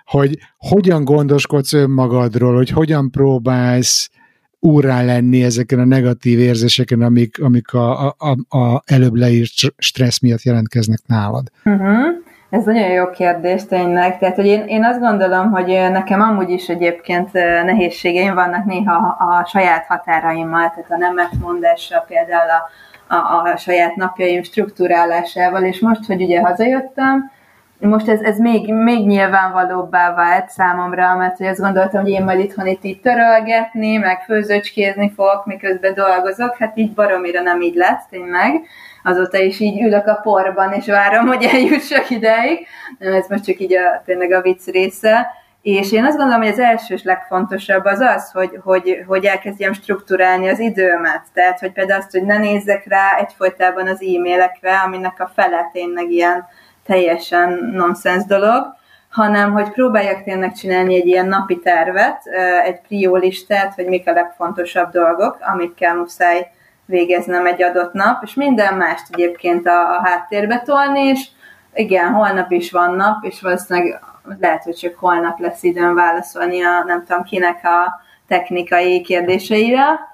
hogy 0.05 0.39
hogyan 0.57 1.05
gondoskodsz 1.05 1.73
önmagadról, 1.73 2.55
hogy 2.55 2.71
hogyan 2.71 3.11
próbálsz 3.11 4.11
úrá 4.59 5.05
lenni 5.05 5.43
ezeken 5.43 5.79
a 5.79 5.85
negatív 5.85 6.39
érzéseken, 6.39 7.03
amik, 7.03 7.43
amik 7.43 7.73
a, 7.73 8.09
a, 8.09 8.57
a 8.59 8.83
előbb 8.85 9.15
leírt 9.15 9.53
stressz 9.77 10.21
miatt 10.21 10.43
jelentkeznek 10.43 11.01
nálad. 11.07 11.51
Uh-huh. 11.65 12.29
Ez 12.51 12.65
nagyon 12.65 12.89
jó 12.89 13.11
kérdés 13.11 13.67
tényleg. 13.67 14.19
Tehát, 14.19 14.37
hogy 14.37 14.47
én, 14.47 14.65
én 14.67 14.85
azt 14.85 15.01
gondolom, 15.01 15.51
hogy 15.51 15.67
nekem 15.67 16.21
amúgy 16.21 16.51
is 16.51 16.69
egyébként 16.69 17.33
nehézségeim 17.65 18.35
vannak 18.35 18.65
néha 18.65 19.17
a, 19.19 19.45
saját 19.45 19.87
határaimmal, 19.87 20.73
tehát 20.75 20.91
a 20.91 20.97
nemet 20.97 21.33
mondással 21.41 22.05
például 22.09 22.51
a, 22.51 23.15
a, 23.15 23.51
a 23.53 23.57
saját 23.57 23.97
napjaim 23.97 24.43
struktúrálásával, 24.43 25.63
és 25.63 25.81
most, 25.81 26.07
hogy 26.07 26.23
ugye 26.23 26.41
hazajöttem, 26.41 27.31
most 27.79 28.09
ez, 28.09 28.21
ez 28.21 28.39
még, 28.39 28.75
még 28.75 29.07
nyilvánvalóbbá 29.07 30.15
vált 30.15 30.49
számomra, 30.49 31.17
mert 31.17 31.37
hogy 31.37 31.47
azt 31.47 31.61
gondoltam, 31.61 32.03
hogy 32.03 32.11
én 32.11 32.25
majd 32.25 32.39
itthon 32.39 32.67
itt 32.67 32.85
így 32.85 33.01
törölgetni, 33.01 33.97
meg 33.97 34.23
főzöcskézni 34.25 35.13
fogok, 35.17 35.47
miközben 35.47 35.95
dolgozok, 35.95 36.57
hát 36.57 36.77
így 36.77 36.93
baromira 36.93 37.41
nem 37.43 37.61
így 37.61 37.75
lett 37.75 38.03
tényleg. 38.11 38.63
Azóta 39.05 39.39
is 39.39 39.61
így 39.61 39.83
ülök 39.83 40.07
a 40.07 40.21
porban, 40.23 40.73
és 40.73 40.87
várom, 40.87 41.27
hogy 41.27 41.45
eljussak 41.45 42.11
ideig. 42.11 42.67
Ez 42.99 43.29
most 43.29 43.45
csak 43.45 43.59
így 43.59 43.75
a, 43.75 44.03
tényleg 44.05 44.33
a 44.33 44.41
vicc 44.41 44.67
része. 44.67 45.27
És 45.63 45.93
én 45.93 46.05
azt 46.05 46.17
gondolom, 46.17 46.43
hogy 46.43 46.51
az 46.51 46.59
első 46.59 46.95
és 46.95 47.03
legfontosabb 47.03 47.85
az 47.85 48.01
az, 48.01 48.31
hogy, 48.31 48.59
hogy, 48.63 49.05
hogy 49.07 49.25
elkezdjem 49.25 49.73
strukturálni 49.73 50.49
az 50.49 50.59
időmet. 50.59 51.23
Tehát, 51.35 51.59
hogy 51.59 51.73
például 51.73 52.01
azt, 52.01 52.11
hogy 52.11 52.25
ne 52.25 52.39
nézzek 52.39 52.89
rá 52.89 53.17
egyfolytában 53.19 53.87
az 53.87 54.03
e-mailekre, 54.03 54.79
aminek 54.79 55.21
a 55.21 55.31
fele 55.35 55.71
tényleg 55.73 56.11
ilyen 56.11 56.47
teljesen 56.87 57.71
nonsens 57.73 58.25
dolog, 58.25 58.79
hanem 59.11 59.53
hogy 59.53 59.71
próbáljak 59.71 60.23
tényleg 60.23 60.53
csinálni 60.53 60.95
egy 60.95 61.07
ilyen 61.07 61.27
napi 61.27 61.59
tervet, 61.59 62.23
egy 62.65 62.81
priólistát, 62.81 63.75
hogy 63.75 63.87
mik 63.87 64.09
a 64.09 64.13
legfontosabb 64.13 64.91
dolgok, 64.91 65.39
amikkel 65.41 65.95
muszáj 65.95 66.47
végeznem 66.91 67.47
egy 67.47 67.63
adott 67.63 67.93
nap, 67.93 68.23
és 68.23 68.35
minden 68.35 68.75
mást 68.75 69.07
egyébként 69.11 69.67
a, 69.67 69.97
a 69.97 70.01
háttérbe 70.05 70.63
tolni, 70.65 71.01
és 71.01 71.27
igen, 71.75 72.13
holnap 72.13 72.51
is 72.51 72.71
van 72.71 72.95
nap, 72.95 73.25
és 73.25 73.41
valószínűleg 73.41 74.01
lehet, 74.41 74.63
hogy 74.63 74.75
csak 74.75 74.95
holnap 74.99 75.39
lesz 75.39 75.63
időm 75.63 75.95
válaszolni 75.95 76.63
a 76.63 76.85
nem 76.87 77.05
tudom 77.07 77.23
kinek 77.23 77.65
a 77.65 78.01
technikai 78.29 79.01
kérdéseire, 79.01 80.09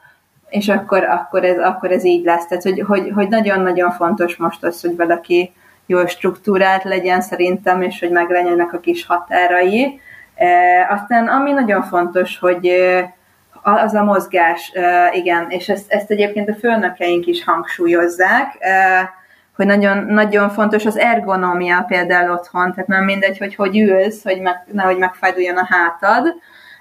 és 0.49 0.69
akkor, 0.69 1.05
akkor, 1.05 1.45
ez, 1.45 1.59
akkor 1.59 1.91
ez 1.91 2.05
így 2.05 2.25
lesz. 2.25 2.47
Tehát, 2.47 2.63
hogy, 2.63 2.81
hogy, 2.87 3.11
hogy 3.15 3.29
nagyon-nagyon 3.29 3.91
fontos 3.91 4.37
most 4.37 4.65
az, 4.65 4.81
hogy 4.81 4.97
valaki 4.97 5.53
jól 5.87 6.07
struktúrált 6.07 6.85
legyen 6.85 7.21
szerintem, 7.21 7.83
és 7.83 8.01
hogy 8.01 8.11
meglegyenek 8.11 8.73
a 8.73 8.81
kis 8.81 9.07
határai. 9.07 10.01
E, 10.35 10.49
aztán 10.91 11.29
ami 11.29 11.53
nagyon 11.53 11.83
fontos, 11.83 12.39
hogy 12.39 12.71
az 13.69 13.95
a 13.95 14.05
mozgás, 14.05 14.73
igen, 15.13 15.47
és 15.49 15.69
ezt, 15.69 15.93
ezt 15.93 16.11
egyébként 16.11 16.49
a 16.49 16.55
főnökeink 16.55 17.27
is 17.27 17.45
hangsúlyozzák, 17.45 18.59
hogy 19.57 19.67
nagyon, 19.67 20.05
nagyon 20.05 20.51
fontos 20.51 20.87
az 20.87 20.99
ergonomia 20.99 21.85
például 21.89 22.33
otthon, 22.33 22.71
tehát 22.71 22.89
nem 22.89 23.05
mindegy, 23.05 23.39
hogy 23.39 23.55
hogy 23.55 23.79
ülsz, 23.79 24.23
hogy 24.23 24.41
meg, 24.41 24.65
nehogy 24.73 24.99
megfájduljon 24.99 25.57
a 25.57 25.67
hátad, 25.69 26.35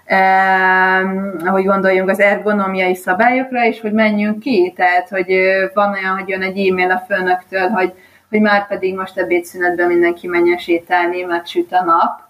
eh, 0.06 1.02
hogy 1.46 1.66
gondoljunk 1.66 2.10
az 2.10 2.20
ergonomiai 2.20 2.96
szabályokra, 2.96 3.66
és 3.66 3.82
hogy 3.82 3.94
menjünk 3.94 4.40
ki, 4.40 4.74
tehát 4.76 5.10
hogy 5.10 5.34
van 5.74 5.92
olyan, 5.92 6.18
hogy 6.18 6.30
jön 6.30 6.42
egy 6.42 6.68
e-mail 6.68 6.92
a 6.92 7.04
főnöktől, 7.08 7.68
hogy, 7.68 7.94
hogy 8.30 8.42
már 8.42 8.68
pedig 8.68 8.96
most 8.96 9.18
ebédszünetben 9.18 9.88
mindenki 9.88 10.28
menjen 10.28 10.58
sétálni, 10.58 11.22
mert 11.22 11.48
süt 11.48 11.72
a 11.72 11.84
nap, 11.84 12.25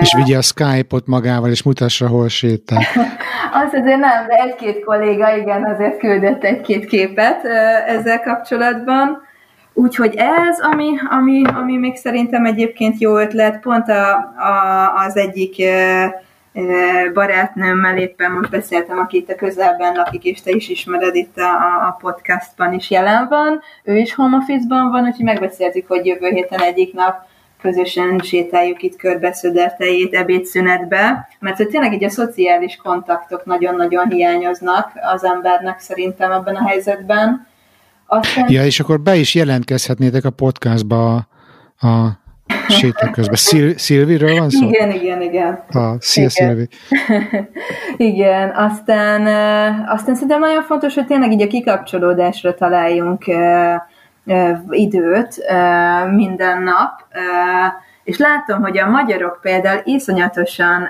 és 0.00 0.14
vigye 0.14 0.36
a 0.36 0.42
Skype-ot 0.42 1.06
magával, 1.06 1.50
és 1.50 1.62
mutassa, 1.62 2.08
hol 2.08 2.28
sétál. 2.28 2.82
Azt 3.62 3.74
azért 3.74 3.98
nem, 3.98 4.26
de 4.26 4.34
egy-két 4.34 4.84
kolléga, 4.84 5.36
igen, 5.36 5.64
azért 5.64 5.98
küldött 5.98 6.44
egy-két 6.44 6.84
képet 6.84 7.44
ezzel 7.86 8.20
kapcsolatban. 8.20 9.28
Úgyhogy 9.72 10.14
ez, 10.16 10.60
ami, 10.72 10.90
ami, 11.10 11.42
ami 11.54 11.76
még 11.76 11.96
szerintem 11.96 12.44
egyébként 12.44 13.00
jó 13.00 13.18
ötlet, 13.18 13.60
pont 13.60 13.88
a, 13.88 14.14
a, 14.36 15.04
az 15.06 15.16
egyik 15.16 15.62
barátnőmmel 17.14 17.96
éppen 17.96 18.30
most 18.30 18.50
beszéltem, 18.50 18.98
aki 18.98 19.16
itt 19.16 19.30
a 19.30 19.34
közelben 19.34 19.94
lakik, 19.94 20.24
és 20.24 20.42
te 20.42 20.50
is 20.50 20.68
ismered 20.68 21.14
itt 21.14 21.36
a, 21.36 21.86
a 21.86 21.96
podcastban 22.00 22.72
is 22.72 22.90
jelen 22.90 23.28
van. 23.28 23.60
Ő 23.84 23.96
is 23.96 24.14
home 24.14 24.36
office-ban 24.36 24.90
van, 24.90 25.04
úgyhogy 25.04 25.24
megbeszéltük, 25.24 25.86
hogy 25.86 26.06
jövő 26.06 26.28
héten 26.28 26.60
egyik 26.60 26.94
nap 26.94 27.28
közösen 27.60 28.18
sétáljuk 28.18 28.82
itt 28.82 28.96
körbe 28.96 29.32
Szödertejét 29.32 30.14
ebédszünetbe, 30.14 31.28
mert 31.40 31.56
hogy 31.56 31.68
tényleg 31.68 31.92
így 31.92 32.04
a 32.04 32.10
szociális 32.10 32.76
kontaktok 32.76 33.44
nagyon-nagyon 33.44 34.10
hiányoznak 34.10 34.92
az 35.12 35.24
embernek 35.24 35.78
szerintem 35.78 36.32
ebben 36.32 36.54
a 36.54 36.68
helyzetben, 36.68 37.46
aztán... 38.06 38.50
Ja, 38.50 38.64
és 38.64 38.80
akkor 38.80 39.00
be 39.00 39.16
is 39.16 39.34
jelentkezhetnétek 39.34 40.24
a 40.24 40.30
podcastba 40.30 41.14
a, 41.78 41.86
a 41.86 42.18
séta 42.68 43.10
közben. 43.10 43.36
Szil- 43.36 43.78
Szilviről 43.78 44.38
van 44.38 44.50
szó? 44.50 44.66
Igen, 44.68 44.90
igen, 44.90 45.22
igen. 45.22 45.64
A, 45.72 46.00
szia, 46.00 46.28
igen. 46.28 46.28
Szilvi. 46.28 46.68
igen, 48.12 48.50
aztán, 48.56 49.20
aztán 49.86 50.14
szerintem 50.14 50.40
nagyon 50.40 50.62
fontos, 50.62 50.94
hogy 50.94 51.06
tényleg 51.06 51.32
így 51.32 51.42
a 51.42 51.46
kikapcsolódásra 51.46 52.54
találjunk 52.54 53.24
időt 54.70 55.36
minden 56.10 56.62
nap, 56.62 57.00
és 58.04 58.18
látom, 58.18 58.62
hogy 58.62 58.78
a 58.78 58.90
magyarok 58.90 59.38
például 59.42 59.80
iszonyatosan 59.84 60.88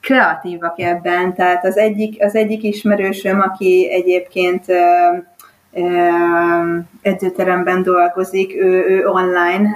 kreatívak 0.00 0.80
ebben, 0.80 1.34
tehát 1.34 1.64
az 1.64 1.76
egyik, 1.76 2.24
az 2.24 2.34
egyik 2.34 2.62
ismerősöm, 2.62 3.40
aki 3.40 3.88
egyébként 3.90 4.64
edzőteremben 7.02 7.82
dolgozik, 7.82 8.54
ő, 8.54 8.84
ő 8.88 9.06
online 9.06 9.68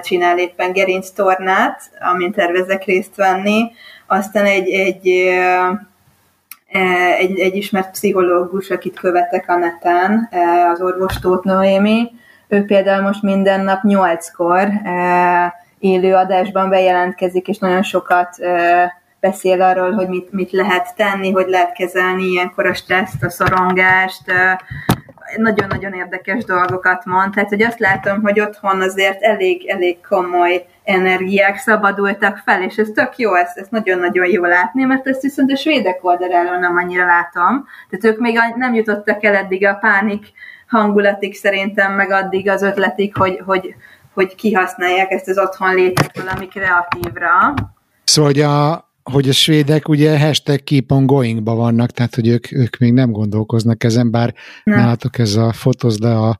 csinál 0.00 0.38
éppen 0.38 0.72
gerinc 0.72 1.10
tornát, 1.10 1.80
amin 2.12 2.32
tervezek 2.32 2.84
részt 2.84 3.16
venni. 3.16 3.70
Aztán 4.06 4.44
egy, 4.44 4.70
egy, 4.70 5.08
egy, 7.18 7.38
egy 7.38 7.56
ismert 7.56 7.90
pszichológus, 7.90 8.70
akit 8.70 8.98
követek 8.98 9.48
a 9.48 9.56
neten, 9.56 10.28
az 10.72 10.80
orvos 10.80 11.18
Tóth 11.18 11.44
Noémi, 11.44 12.10
ő 12.48 12.64
például 12.64 13.02
most 13.02 13.22
minden 13.22 13.60
nap 13.60 13.82
nyolckor 13.82 14.68
élő 15.78 16.14
adásban 16.14 16.68
bejelentkezik, 16.68 17.48
és 17.48 17.58
nagyon 17.58 17.82
sokat 17.82 18.36
beszél 19.20 19.62
arról, 19.62 19.92
hogy 19.92 20.08
mit, 20.08 20.32
mit 20.32 20.50
lehet 20.50 20.96
tenni, 20.96 21.32
hogy 21.32 21.48
lehet 21.48 21.72
kezelni 21.72 22.22
ilyenkor 22.22 22.66
a 22.66 22.74
stresszt, 22.74 23.22
a 23.22 23.30
szorongást, 23.30 24.22
nagyon-nagyon 25.36 25.92
érdekes 25.92 26.44
dolgokat 26.44 27.04
mond, 27.04 27.34
tehát 27.34 27.48
hogy 27.48 27.62
azt 27.62 27.78
látom, 27.78 28.22
hogy 28.22 28.40
otthon 28.40 28.80
azért 28.80 29.22
elég, 29.22 29.68
elég 29.68 30.00
komoly 30.08 30.66
energiák 30.84 31.56
szabadultak 31.56 32.36
fel, 32.44 32.62
és 32.62 32.76
ez 32.76 32.88
tök 32.94 33.16
jó, 33.16 33.34
ezt, 33.34 33.56
ezt 33.56 33.70
nagyon-nagyon 33.70 34.26
jó 34.26 34.44
látni, 34.44 34.84
mert 34.84 35.06
ezt 35.06 35.22
viszont 35.22 35.52
a 35.52 35.56
svédek 35.56 36.04
oldaláról 36.04 36.58
nem 36.58 36.76
annyira 36.76 37.06
látom, 37.06 37.66
tehát 37.90 38.04
ők 38.04 38.18
még 38.20 38.38
nem 38.56 38.74
jutottak 38.74 39.24
el 39.24 39.34
eddig 39.34 39.66
a 39.66 39.74
pánik 39.74 40.26
hangulatig 40.66 41.34
szerintem, 41.34 41.92
meg 41.92 42.10
addig 42.10 42.48
az 42.48 42.62
ötletig, 42.62 43.16
hogy, 43.16 43.40
hogy, 43.44 43.74
hogy 44.14 44.34
kihasználják 44.34 45.10
ezt 45.10 45.28
az 45.28 45.38
otthon 45.38 45.74
létet 45.74 46.18
valami 46.22 46.46
kreatívra. 46.46 47.54
Szóval, 48.04 48.30
hogy 48.30 48.40
a, 48.40 48.88
hogy 49.02 49.28
a 49.28 49.32
svédek 49.32 49.88
ugye 49.88 50.18
hashtag 50.20 50.64
keep 50.64 50.90
on 50.90 51.06
going 51.06 51.44
vannak, 51.44 51.90
tehát 51.90 52.14
hogy 52.14 52.28
ők, 52.28 52.52
ők 52.52 52.76
még 52.76 52.92
nem 52.92 53.10
gondolkoznak 53.10 53.84
ezen, 53.84 54.10
bár 54.10 54.34
nem. 54.64 54.78
nálatok 54.78 55.18
ez 55.18 55.36
a 55.36 55.52
fotóz 55.52 55.98
le 55.98 56.18
a, 56.18 56.38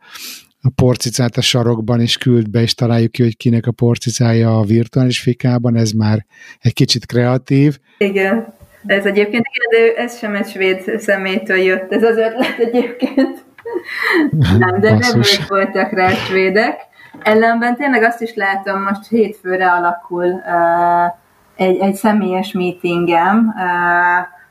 a 0.67 0.71
porcicát 0.75 1.37
a 1.37 1.41
sarokban, 1.41 2.01
és 2.01 2.17
küld 2.17 2.51
be, 2.51 2.61
és 2.61 2.75
találjuk 2.75 3.11
ki, 3.11 3.23
hogy 3.23 3.37
kinek 3.37 3.67
a 3.67 3.73
porcicája 3.73 4.59
a 4.59 4.65
virtuális 4.65 5.21
fikában, 5.21 5.77
ez 5.77 5.91
már 5.91 6.27
egy 6.61 6.73
kicsit 6.73 7.07
kreatív. 7.07 7.79
Igen, 7.99 8.55
ez 8.87 9.07
egyébként, 9.07 9.45
igen, 9.53 9.95
de 9.95 10.03
ez 10.03 10.19
sem 10.19 10.35
egy 10.35 10.49
svéd 10.49 10.99
személytől 10.99 11.57
jött, 11.57 11.93
ez 11.93 12.03
az 12.03 12.17
ötlet 12.17 12.59
egyébként. 12.59 13.45
nem, 14.59 14.81
de 14.81 14.91
nem 14.91 15.19
ők 15.19 15.49
voltak 15.49 15.93
rá 15.93 16.09
svédek. 16.09 16.77
Ellenben 17.23 17.77
tényleg 17.77 18.03
azt 18.03 18.21
is 18.21 18.35
látom, 18.35 18.83
most 18.83 19.09
hétfőre 19.09 19.71
alakul 19.71 20.27
uh, 20.27 21.13
egy, 21.57 21.79
egy 21.79 21.95
személyes 21.95 22.53
meetingem, 22.53 23.55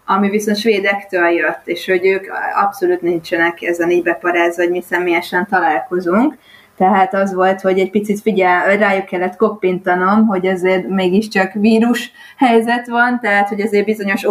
ami 0.06 0.30
viszont 0.30 0.58
svédektől 0.58 1.28
jött, 1.28 1.62
és 1.64 1.86
hogy 1.86 2.06
ők 2.06 2.26
abszolút 2.64 3.02
nincsenek 3.02 3.62
ezen 3.62 3.90
így 3.90 4.04
beparázva, 4.04 4.64
hogy 4.64 4.72
mi 4.72 4.82
személyesen 4.82 5.48
találkozunk. 5.50 6.38
Tehát 6.78 7.14
az 7.14 7.34
volt, 7.34 7.62
hogy 7.62 7.80
egy 7.80 7.90
picit 7.90 8.22
figyel, 8.22 8.78
rájuk 8.78 9.06
kellett 9.06 9.36
koppintanom, 9.36 10.26
hogy 10.28 10.48
azért 10.48 10.88
mégiscsak 10.88 11.54
vírus 11.54 12.12
helyzet 12.38 12.88
van, 12.88 13.20
tehát 13.20 13.48
hogy 13.48 13.62
azért 13.62 13.86
bizonyos 13.86 14.26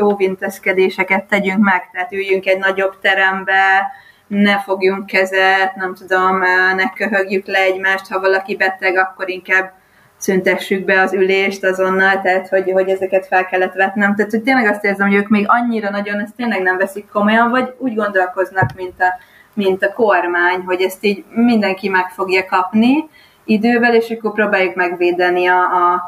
óvinteszkedéseket 0.00 1.24
tegyünk 1.24 1.64
meg, 1.64 1.90
tehát 1.92 2.12
üljünk 2.12 2.46
egy 2.46 2.58
nagyobb 2.58 2.98
terembe, 3.00 3.92
ne 4.26 4.58
fogjunk 4.58 5.06
kezet, 5.06 5.74
nem 5.76 5.94
tudom, 5.94 6.38
ne 6.76 6.90
köhögjük 6.90 7.46
le 7.46 7.58
egymást, 7.58 8.08
ha 8.08 8.20
valaki 8.20 8.56
beteg, 8.56 8.96
akkor 8.96 9.28
inkább 9.28 9.72
szüntessük 10.18 10.84
be 10.84 11.00
az 11.00 11.12
ülést 11.12 11.64
azonnal, 11.64 12.20
tehát 12.20 12.48
hogy, 12.48 12.70
hogy 12.70 12.88
ezeket 12.88 13.26
fel 13.26 13.46
kellett 13.46 13.74
vetnem. 13.74 14.14
Tehát, 14.14 14.30
hogy 14.30 14.42
tényleg 14.42 14.66
azt 14.66 14.84
érzem, 14.84 15.08
hogy 15.08 15.16
ők 15.16 15.28
még 15.28 15.44
annyira 15.48 15.90
nagyon 15.90 16.20
ezt 16.20 16.34
tényleg 16.36 16.62
nem 16.62 16.76
veszik 16.76 17.08
komolyan, 17.12 17.50
vagy 17.50 17.74
úgy 17.78 17.94
gondolkoznak, 17.94 18.70
mint 18.76 19.00
a, 19.00 19.18
mint 19.54 19.82
a 19.82 19.92
kormány, 19.92 20.60
hogy 20.66 20.82
ezt 20.82 21.04
így 21.04 21.24
mindenki 21.34 21.88
meg 21.88 22.08
fogja 22.08 22.44
kapni 22.44 23.08
idővel, 23.44 23.94
és 23.94 24.10
akkor 24.10 24.32
próbáljuk 24.32 24.74
megvédeni 24.74 25.46
a, 25.46 25.60
a, 25.60 26.02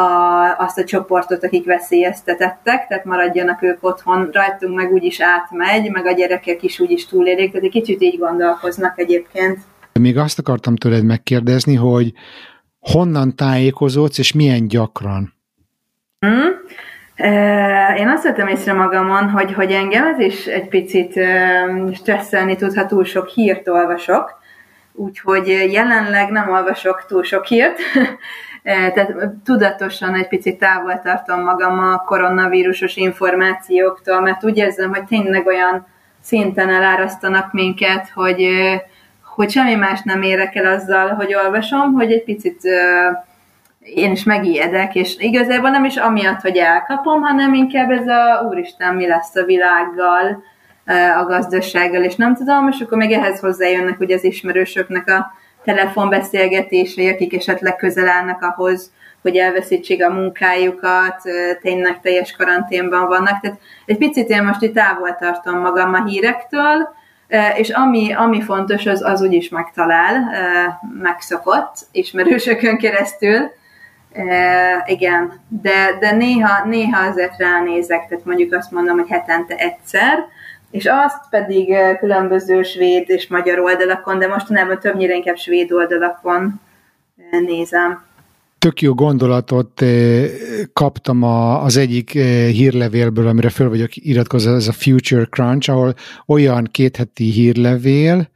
a, 0.00 0.56
azt 0.58 0.78
a 0.78 0.84
csoportot, 0.84 1.44
akik 1.44 1.64
veszélyeztetettek, 1.64 2.86
tehát 2.86 3.04
maradjanak 3.04 3.62
ők 3.62 3.84
otthon, 3.84 4.28
rajtunk 4.32 4.76
meg 4.76 4.92
úgyis 4.92 5.20
átmegy, 5.20 5.90
meg 5.90 6.06
a 6.06 6.12
gyerekek 6.12 6.62
is 6.62 6.80
úgyis 6.80 7.06
túlélik, 7.06 7.50
tehát 7.50 7.64
egy 7.64 7.72
kicsit 7.72 8.02
így 8.02 8.18
gondolkoznak 8.18 8.98
egyébként. 8.98 9.58
Még 10.00 10.18
azt 10.18 10.38
akartam 10.38 10.76
tőled 10.76 11.04
megkérdezni, 11.04 11.74
hogy 11.74 12.12
honnan 12.80 13.36
tájékozódsz, 13.36 14.18
és 14.18 14.32
milyen 14.32 14.68
gyakran? 14.68 15.34
Hmm. 16.18 16.48
Én 17.96 18.08
azt 18.08 18.22
vettem 18.22 18.48
észre 18.48 18.72
magamon, 18.72 19.28
hogy, 19.28 19.52
hogy 19.52 19.72
engem 19.72 20.06
ez 20.06 20.18
is 20.18 20.46
egy 20.46 20.68
picit 20.68 21.20
stresszelni 21.92 22.56
tud, 22.56 22.74
ha 22.74 22.86
túl 22.86 23.04
sok 23.04 23.28
hírt 23.28 23.68
olvasok, 23.68 24.38
úgyhogy 24.92 25.48
jelenleg 25.72 26.30
nem 26.30 26.50
olvasok 26.50 27.04
túl 27.06 27.22
sok 27.22 27.44
hírt, 27.44 27.78
tehát 28.62 29.14
tudatosan 29.44 30.14
egy 30.14 30.28
picit 30.28 30.58
távol 30.58 31.00
tartom 31.00 31.42
magam 31.42 31.78
a 31.78 31.96
koronavírusos 31.98 32.96
információktól, 32.96 34.20
mert 34.20 34.44
úgy 34.44 34.56
érzem, 34.56 34.90
hogy 34.90 35.04
tényleg 35.04 35.46
olyan 35.46 35.86
szinten 36.22 36.68
elárasztanak 36.68 37.52
minket, 37.52 38.10
hogy, 38.14 38.48
hogy 39.34 39.50
semmi 39.50 39.74
más 39.74 40.02
nem 40.02 40.22
érek 40.22 40.54
el 40.54 40.72
azzal, 40.72 41.08
hogy 41.08 41.34
olvasom, 41.34 41.92
hogy 41.92 42.12
egy 42.12 42.24
picit 42.24 42.60
én 43.80 44.10
is 44.10 44.24
megijedek, 44.24 44.94
és 44.94 45.16
igazából 45.18 45.70
nem 45.70 45.84
is 45.84 45.96
amiatt, 45.96 46.40
hogy 46.40 46.56
elkapom, 46.56 47.22
hanem 47.22 47.54
inkább 47.54 47.90
ez 47.90 48.06
a 48.06 48.46
úristen, 48.48 48.94
mi 48.94 49.06
lesz 49.06 49.36
a 49.36 49.44
világgal, 49.44 50.42
a 51.18 51.24
gazdasággal, 51.24 52.02
és 52.02 52.14
nem 52.16 52.34
tudom, 52.34 52.68
és 52.68 52.80
akkor 52.80 52.98
még 52.98 53.12
ehhez 53.12 53.40
hozzájönnek 53.40 54.00
ugye 54.00 54.14
az 54.14 54.24
ismerősöknek 54.24 55.08
a 55.08 55.32
telefonbeszélgetései, 55.64 57.08
akik 57.08 57.34
esetleg 57.34 57.76
közel 57.76 58.08
állnak 58.08 58.42
ahhoz, 58.42 58.92
hogy 59.22 59.36
elveszítsék 59.36 60.04
a 60.04 60.12
munkájukat, 60.12 61.22
tényleg 61.62 62.00
teljes 62.00 62.36
karanténban 62.36 63.08
vannak. 63.08 63.40
Tehát 63.40 63.58
egy 63.86 63.96
picit 63.96 64.28
én 64.28 64.42
most 64.42 64.62
itt 64.62 64.74
távol 64.74 65.16
tartom 65.16 65.60
magam 65.60 65.94
a 65.94 66.04
hírektől, 66.04 66.98
és 67.56 67.70
ami, 67.70 68.12
ami 68.12 68.40
fontos, 68.42 68.86
az, 68.86 69.02
az 69.02 69.22
úgyis 69.22 69.48
megtalál, 69.48 70.30
megszokott 71.02 71.74
ismerősökön 71.92 72.78
keresztül, 72.78 73.50
igen, 74.84 75.40
de, 75.48 75.96
de 76.00 76.12
néha, 76.12 76.64
néha 76.64 77.00
azért 77.00 77.38
ránézek, 77.38 78.06
tehát 78.08 78.24
mondjuk 78.24 78.54
azt 78.54 78.70
mondom, 78.70 78.98
hogy 78.98 79.08
hetente 79.08 79.54
egyszer, 79.54 80.18
és 80.70 80.86
azt 80.86 81.28
pedig 81.30 81.76
különböző 81.98 82.62
svéd 82.62 83.08
és 83.10 83.28
magyar 83.28 83.58
oldalakon, 83.58 84.18
de 84.18 84.26
mostanában 84.26 84.78
többnyire 84.78 85.14
inkább 85.14 85.36
svéd 85.36 85.72
oldalakon 85.72 86.60
nézem. 87.30 88.04
Tök 88.60 88.80
jó 88.80 88.94
gondolatot 88.94 89.84
kaptam 90.72 91.22
az 91.22 91.76
egyik 91.76 92.10
hírlevélből, 92.50 93.26
amire 93.26 93.48
föl 93.48 93.68
vagyok 93.68 93.96
iratkozva, 93.96 94.54
ez 94.54 94.68
a 94.68 94.72
Future 94.72 95.24
Crunch, 95.24 95.70
ahol 95.70 95.94
olyan 96.26 96.64
kétheti 96.70 97.30
hírlevél, 97.30 98.30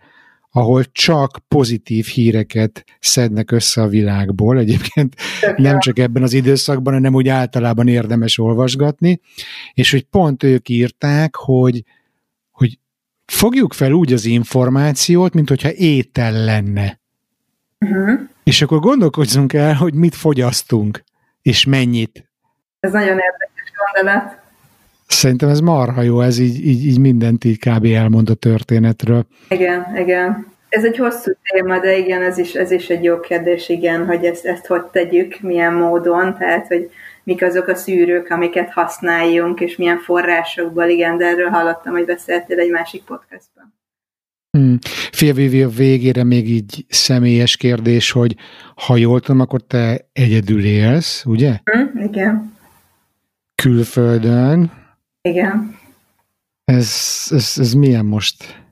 ahol 0.50 0.84
csak 0.92 1.38
pozitív 1.48 2.06
híreket 2.06 2.84
szednek 3.00 3.50
össze 3.50 3.82
a 3.82 3.88
világból. 3.88 4.58
Egyébként 4.58 5.14
nem 5.56 5.78
csak 5.78 5.98
ebben 5.98 6.22
az 6.22 6.32
időszakban, 6.32 6.92
hanem 6.92 7.14
úgy 7.14 7.28
általában 7.28 7.88
érdemes 7.88 8.38
olvasgatni, 8.38 9.20
és 9.74 9.90
hogy 9.90 10.02
pont 10.02 10.42
ők 10.42 10.68
írták, 10.68 11.36
hogy, 11.36 11.84
hogy 12.50 12.78
fogjuk 13.24 13.72
fel 13.72 13.92
úgy 13.92 14.12
az 14.12 14.24
információt, 14.24 15.34
mint 15.34 15.48
hogyha 15.48 15.72
étel 15.72 16.44
lenne. 16.44 17.00
Uh-huh. 17.78 18.32
És 18.54 18.62
akkor 18.62 18.78
gondolkozzunk 18.78 19.52
el, 19.52 19.74
hogy 19.74 19.94
mit 19.94 20.14
fogyasztunk, 20.14 21.02
és 21.42 21.64
mennyit. 21.64 22.24
Ez 22.80 22.92
nagyon 22.92 23.18
érdekes 23.18 23.72
gondolat. 23.92 24.38
Szerintem 25.06 25.48
ez 25.48 25.60
marha 25.60 26.02
jó, 26.02 26.20
ez 26.20 26.38
így, 26.38 26.66
így, 26.66 26.86
így 26.86 26.98
mindent 26.98 27.44
így 27.44 27.58
kb. 27.58 27.84
elmond 27.84 28.30
a 28.30 28.34
történetről. 28.34 29.26
Igen, 29.48 29.96
igen. 29.96 30.46
Ez 30.68 30.84
egy 30.84 30.96
hosszú 30.96 31.32
téma, 31.42 31.78
de 31.78 31.96
igen, 31.96 32.22
ez 32.22 32.38
is, 32.38 32.52
ez 32.52 32.70
is 32.70 32.88
egy 32.88 33.04
jó 33.04 33.20
kérdés, 33.20 33.68
igen, 33.68 34.06
hogy 34.06 34.24
ezt, 34.24 34.44
ezt 34.44 34.66
hogy 34.66 34.84
tegyük, 34.84 35.40
milyen 35.40 35.72
módon, 35.72 36.36
tehát, 36.38 36.66
hogy 36.66 36.90
mik 37.22 37.42
azok 37.42 37.68
a 37.68 37.74
szűrők, 37.74 38.30
amiket 38.30 38.72
használjunk, 38.72 39.60
és 39.60 39.76
milyen 39.76 39.98
forrásokból, 39.98 40.84
igen, 40.84 41.16
de 41.16 41.26
erről 41.26 41.48
hallottam, 41.48 41.92
hogy 41.92 42.04
beszéltél 42.04 42.58
egy 42.58 42.70
másik 42.70 43.02
podcastban. 43.04 43.74
Hmm. 44.54 44.78
Félvévi 45.12 45.62
a 45.62 45.68
végére 45.68 46.24
még 46.24 46.48
így 46.48 46.84
személyes 46.88 47.56
kérdés, 47.56 48.10
hogy 48.10 48.36
ha 48.86 48.96
jól 48.96 49.20
tudom, 49.20 49.40
akkor 49.40 49.60
te 49.60 50.08
egyedül 50.12 50.64
élsz, 50.64 51.24
ugye? 51.24 51.58
Hmm, 51.64 52.02
igen. 52.02 52.56
Külföldön. 53.54 54.72
Igen. 55.22 55.78
Ez, 56.64 56.90
ez, 57.30 57.54
ez 57.56 57.72
milyen 57.72 58.04
most? 58.04 58.62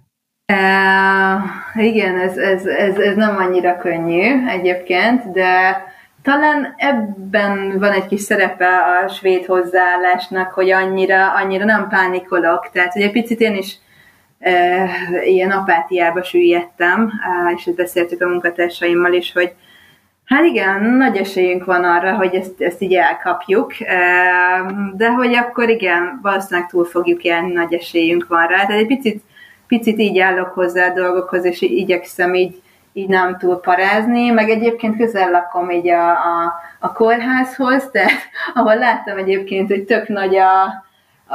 Uh, 0.52 1.84
igen, 1.84 2.18
ez, 2.18 2.36
ez, 2.36 2.66
ez, 2.66 2.96
ez 2.96 3.16
nem 3.16 3.36
annyira 3.36 3.76
könnyű 3.76 4.46
egyébként, 4.46 5.32
de 5.32 5.82
talán 6.22 6.74
ebben 6.76 7.78
van 7.78 7.92
egy 7.92 8.06
kis 8.06 8.20
szerepe 8.20 8.68
a 8.68 9.08
svéd 9.08 9.44
hozzáállásnak, 9.44 10.52
hogy 10.52 10.70
annyira, 10.70 11.32
annyira 11.32 11.64
nem 11.64 11.88
pánikolok. 11.88 12.70
Tehát, 12.72 12.92
hogy 12.92 13.02
egy 13.02 13.12
picit 13.12 13.40
én 13.40 13.56
is 13.56 13.76
ilyen 15.24 15.50
apátiába 15.50 16.22
süllyedtem, 16.22 17.02
uh, 17.02 17.52
és 17.56 17.66
ezt 17.66 17.76
beszéltük 17.76 18.22
a 18.22 18.28
munkatársaimmal 18.28 19.12
is, 19.12 19.32
hogy 19.32 19.54
Hát 20.24 20.44
igen, 20.44 20.82
nagy 20.84 21.16
esélyünk 21.16 21.64
van 21.64 21.84
arra, 21.84 22.16
hogy 22.16 22.34
ezt, 22.34 22.60
ezt 22.60 22.82
így 22.82 22.94
elkapjuk, 22.94 23.72
de 24.96 25.10
hogy 25.10 25.34
akkor 25.34 25.68
igen, 25.68 26.18
valószínűleg 26.22 26.68
túl 26.68 26.84
fogjuk 26.84 27.22
élni, 27.22 27.52
nagy 27.52 27.74
esélyünk 27.74 28.26
van 28.28 28.46
rá. 28.46 28.66
Tehát 28.66 28.80
egy 28.80 28.86
picit 28.86 29.22
picit 29.78 29.98
így 29.98 30.18
állok 30.18 30.48
hozzá 30.48 30.88
a 30.88 30.94
dolgokhoz, 30.94 31.44
és 31.44 31.60
igyekszem 31.60 32.34
így, 32.34 32.62
így 32.92 33.08
nem 33.08 33.38
túl 33.38 33.60
parázni, 33.60 34.30
meg 34.30 34.50
egyébként 34.50 34.96
közel 34.96 35.30
lakom 35.30 35.70
így 35.70 35.88
a, 35.88 36.10
a, 36.10 36.52
a 36.78 36.92
kórházhoz, 36.92 37.88
de 37.92 38.10
ahol 38.54 38.76
láttam 38.76 39.18
egyébként, 39.18 39.68
hogy 39.68 39.84
tök 39.84 40.08
nagy 40.08 40.36
a, 40.36 40.84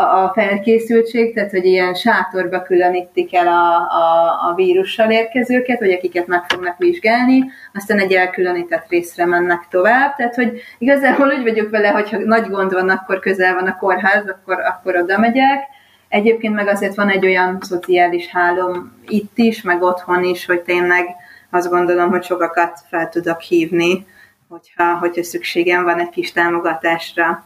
a, 0.01 0.31
felkészültség, 0.33 1.33
tehát 1.33 1.51
hogy 1.51 1.65
ilyen 1.65 1.93
sátorba 1.93 2.61
különítik 2.61 3.35
el 3.35 3.47
a, 3.47 3.75
a, 3.75 4.49
a 4.49 4.53
vírussal 4.55 5.11
érkezőket, 5.11 5.79
vagy 5.79 5.91
akiket 5.91 6.27
meg 6.27 6.43
fognak 6.47 6.77
vizsgálni, 6.77 7.43
aztán 7.73 7.99
egy 7.99 8.11
elkülönített 8.11 8.85
részre 8.89 9.25
mennek 9.25 9.67
tovább, 9.69 10.15
tehát 10.15 10.35
hogy 10.35 10.61
igazából 10.77 11.27
úgy 11.27 11.43
vagyok 11.43 11.69
vele, 11.69 11.87
hogy 11.87 12.09
ha 12.09 12.17
nagy 12.17 12.49
gond 12.49 12.73
van, 12.73 12.89
akkor 12.89 13.19
közel 13.19 13.53
van 13.53 13.67
a 13.67 13.77
kórház, 13.77 14.27
akkor, 14.27 14.59
akkor 14.59 14.95
oda 14.95 15.17
megyek, 15.17 15.75
Egyébként 16.09 16.53
meg 16.53 16.67
azért 16.67 16.95
van 16.95 17.09
egy 17.09 17.25
olyan 17.25 17.57
szociális 17.61 18.27
hálom 18.27 18.93
itt 19.07 19.37
is, 19.37 19.61
meg 19.61 19.81
otthon 19.81 20.23
is, 20.23 20.45
hogy 20.45 20.61
tényleg 20.61 21.05
azt 21.49 21.69
gondolom, 21.69 22.09
hogy 22.09 22.23
sokakat 22.23 22.79
fel 22.89 23.09
tudok 23.09 23.39
hívni, 23.39 24.05
hogyha, 24.49 24.97
hogyha 24.97 25.23
szükségem 25.23 25.83
van 25.83 25.99
egy 25.99 26.09
kis 26.09 26.31
támogatásra. 26.31 27.43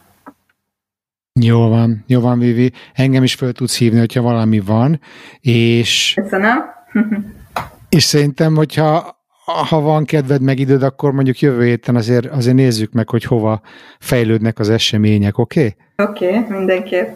Jó 1.44 1.70
van, 1.70 2.04
jó 2.08 2.20
van, 2.20 2.40
Vivi. 2.40 2.72
Engem 2.94 3.24
is 3.24 3.36
fel 3.36 3.52
tudsz 3.52 3.78
hívni, 3.78 4.00
hogyha 4.00 4.22
valami 4.22 4.60
van, 4.60 5.00
és... 5.40 6.14
Köszönöm. 6.22 6.60
és 7.90 8.04
szerintem, 8.04 8.56
hogyha 8.56 9.20
ha 9.46 9.80
van 9.80 10.06
kedved 10.06 10.42
meg 10.42 10.60
időd, 10.60 10.84
akkor 10.84 11.12
mondjuk 11.12 11.40
jövő 11.40 11.66
héten 11.66 11.96
azért, 11.96 12.26
azért 12.26 12.56
nézzük 12.56 12.92
meg, 12.92 13.10
hogy 13.10 13.24
hova 13.24 13.62
fejlődnek 14.00 14.60
az 14.60 14.70
események, 14.70 15.38
oké? 15.38 15.76
Okay? 15.98 16.08
Oké, 16.08 16.38
okay, 16.38 16.58
mindenképp. 16.58 17.08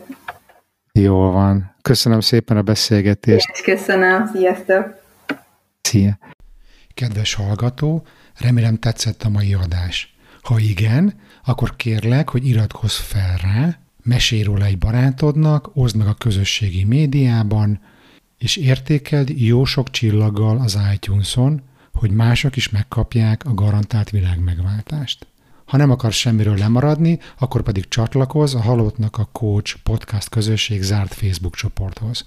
Jól 0.92 1.32
van. 1.32 1.76
Köszönöm 1.82 2.20
szépen 2.20 2.58
a 2.58 2.62
beszélgetést. 2.62 3.52
Én 3.56 3.76
köszönöm. 3.76 4.30
Sziasztok. 4.34 4.86
Szia. 5.82 6.18
Kedves 6.94 7.34
hallgató, 7.34 8.06
remélem 8.40 8.76
tetszett 8.76 9.24
a 9.24 9.30
mai 9.30 9.54
adás. 9.54 10.16
Ha 10.42 10.60
igen, 10.60 11.14
akkor 11.46 11.76
kérlek, 11.76 12.30
hogy 12.30 12.48
iratkozz 12.48 12.98
fel 12.98 13.38
rá, 13.42 13.78
mesélj 14.06 14.44
róla 14.44 14.66
egy 14.66 14.78
barátodnak, 14.78 15.70
oszd 15.74 15.96
meg 15.96 16.08
a 16.08 16.14
közösségi 16.14 16.84
médiában, 16.84 17.80
és 18.38 18.56
értékeld 18.56 19.30
jó 19.30 19.66
sok 19.66 19.90
csillaggal 19.90 20.58
az 20.58 20.80
iTunes-on, 20.94 21.62
hogy 21.94 22.12
mások 22.12 22.56
is 22.56 22.70
megkapják 22.70 23.46
a 23.46 23.54
garantált 23.54 24.10
világmegváltást. 24.10 25.28
Ha 25.66 25.78
nem 25.78 25.92
akarsz 25.92 26.16
semmiről 26.16 26.58
lemaradni, 26.58 27.20
akkor 27.38 27.62
pedig 27.62 27.88
csatlakozz 27.88 28.54
a 28.54 28.62
Halottnak 28.62 29.18
a 29.18 29.30
Coach 29.32 29.76
podcast 29.84 30.30
közösség 30.30 30.82
zárt 30.82 31.14
Facebook 31.14 31.56
csoporthoz. 31.56 32.26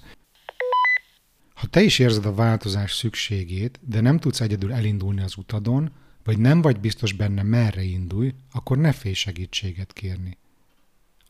Ha 1.53 1.67
te 1.67 1.81
is 1.81 1.99
érzed 1.99 2.25
a 2.25 2.33
változás 2.33 2.93
szükségét, 2.93 3.79
de 3.81 4.01
nem 4.01 4.19
tudsz 4.19 4.41
egyedül 4.41 4.73
elindulni 4.73 5.21
az 5.21 5.37
utadon, 5.37 5.91
vagy 6.23 6.37
nem 6.37 6.61
vagy 6.61 6.79
biztos 6.79 7.13
benne 7.13 7.43
merre 7.43 7.83
indulj, 7.83 8.33
akkor 8.51 8.77
ne 8.77 8.91
félj 8.91 9.13
segítséget 9.13 9.93
kérni. 9.93 10.37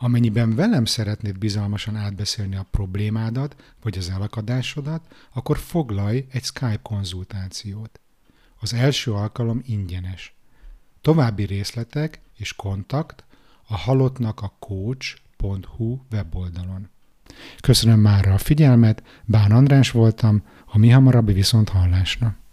Amennyiben 0.01 0.55
velem 0.55 0.85
szeretnéd 0.85 1.38
bizalmasan 1.38 1.95
átbeszélni 1.95 2.55
a 2.55 2.65
problémádat, 2.71 3.55
vagy 3.81 3.97
az 3.97 4.09
elakadásodat, 4.09 5.01
akkor 5.33 5.57
foglalj 5.57 6.25
egy 6.31 6.43
Skype 6.43 6.80
konzultációt. 6.82 7.99
Az 8.59 8.74
első 8.74 9.13
alkalom 9.13 9.61
ingyenes. 9.65 10.36
További 11.01 11.43
részletek 11.43 12.19
és 12.38 12.53
kontakt 12.53 13.24
a 13.67 13.78
halottnak 13.78 14.41
a 14.41 14.53
coach.hu 14.59 15.99
weboldalon. 16.11 16.89
Köszönöm 17.61 17.99
már 17.99 18.28
a 18.28 18.38
figyelmet, 18.38 19.03
Bán 19.26 19.51
András 19.51 19.91
voltam, 19.91 20.43
a 20.65 20.78
mi 20.78 20.89
hamarabbi 20.89 21.34
viszont 21.34 21.69
hallásra. 21.69 22.38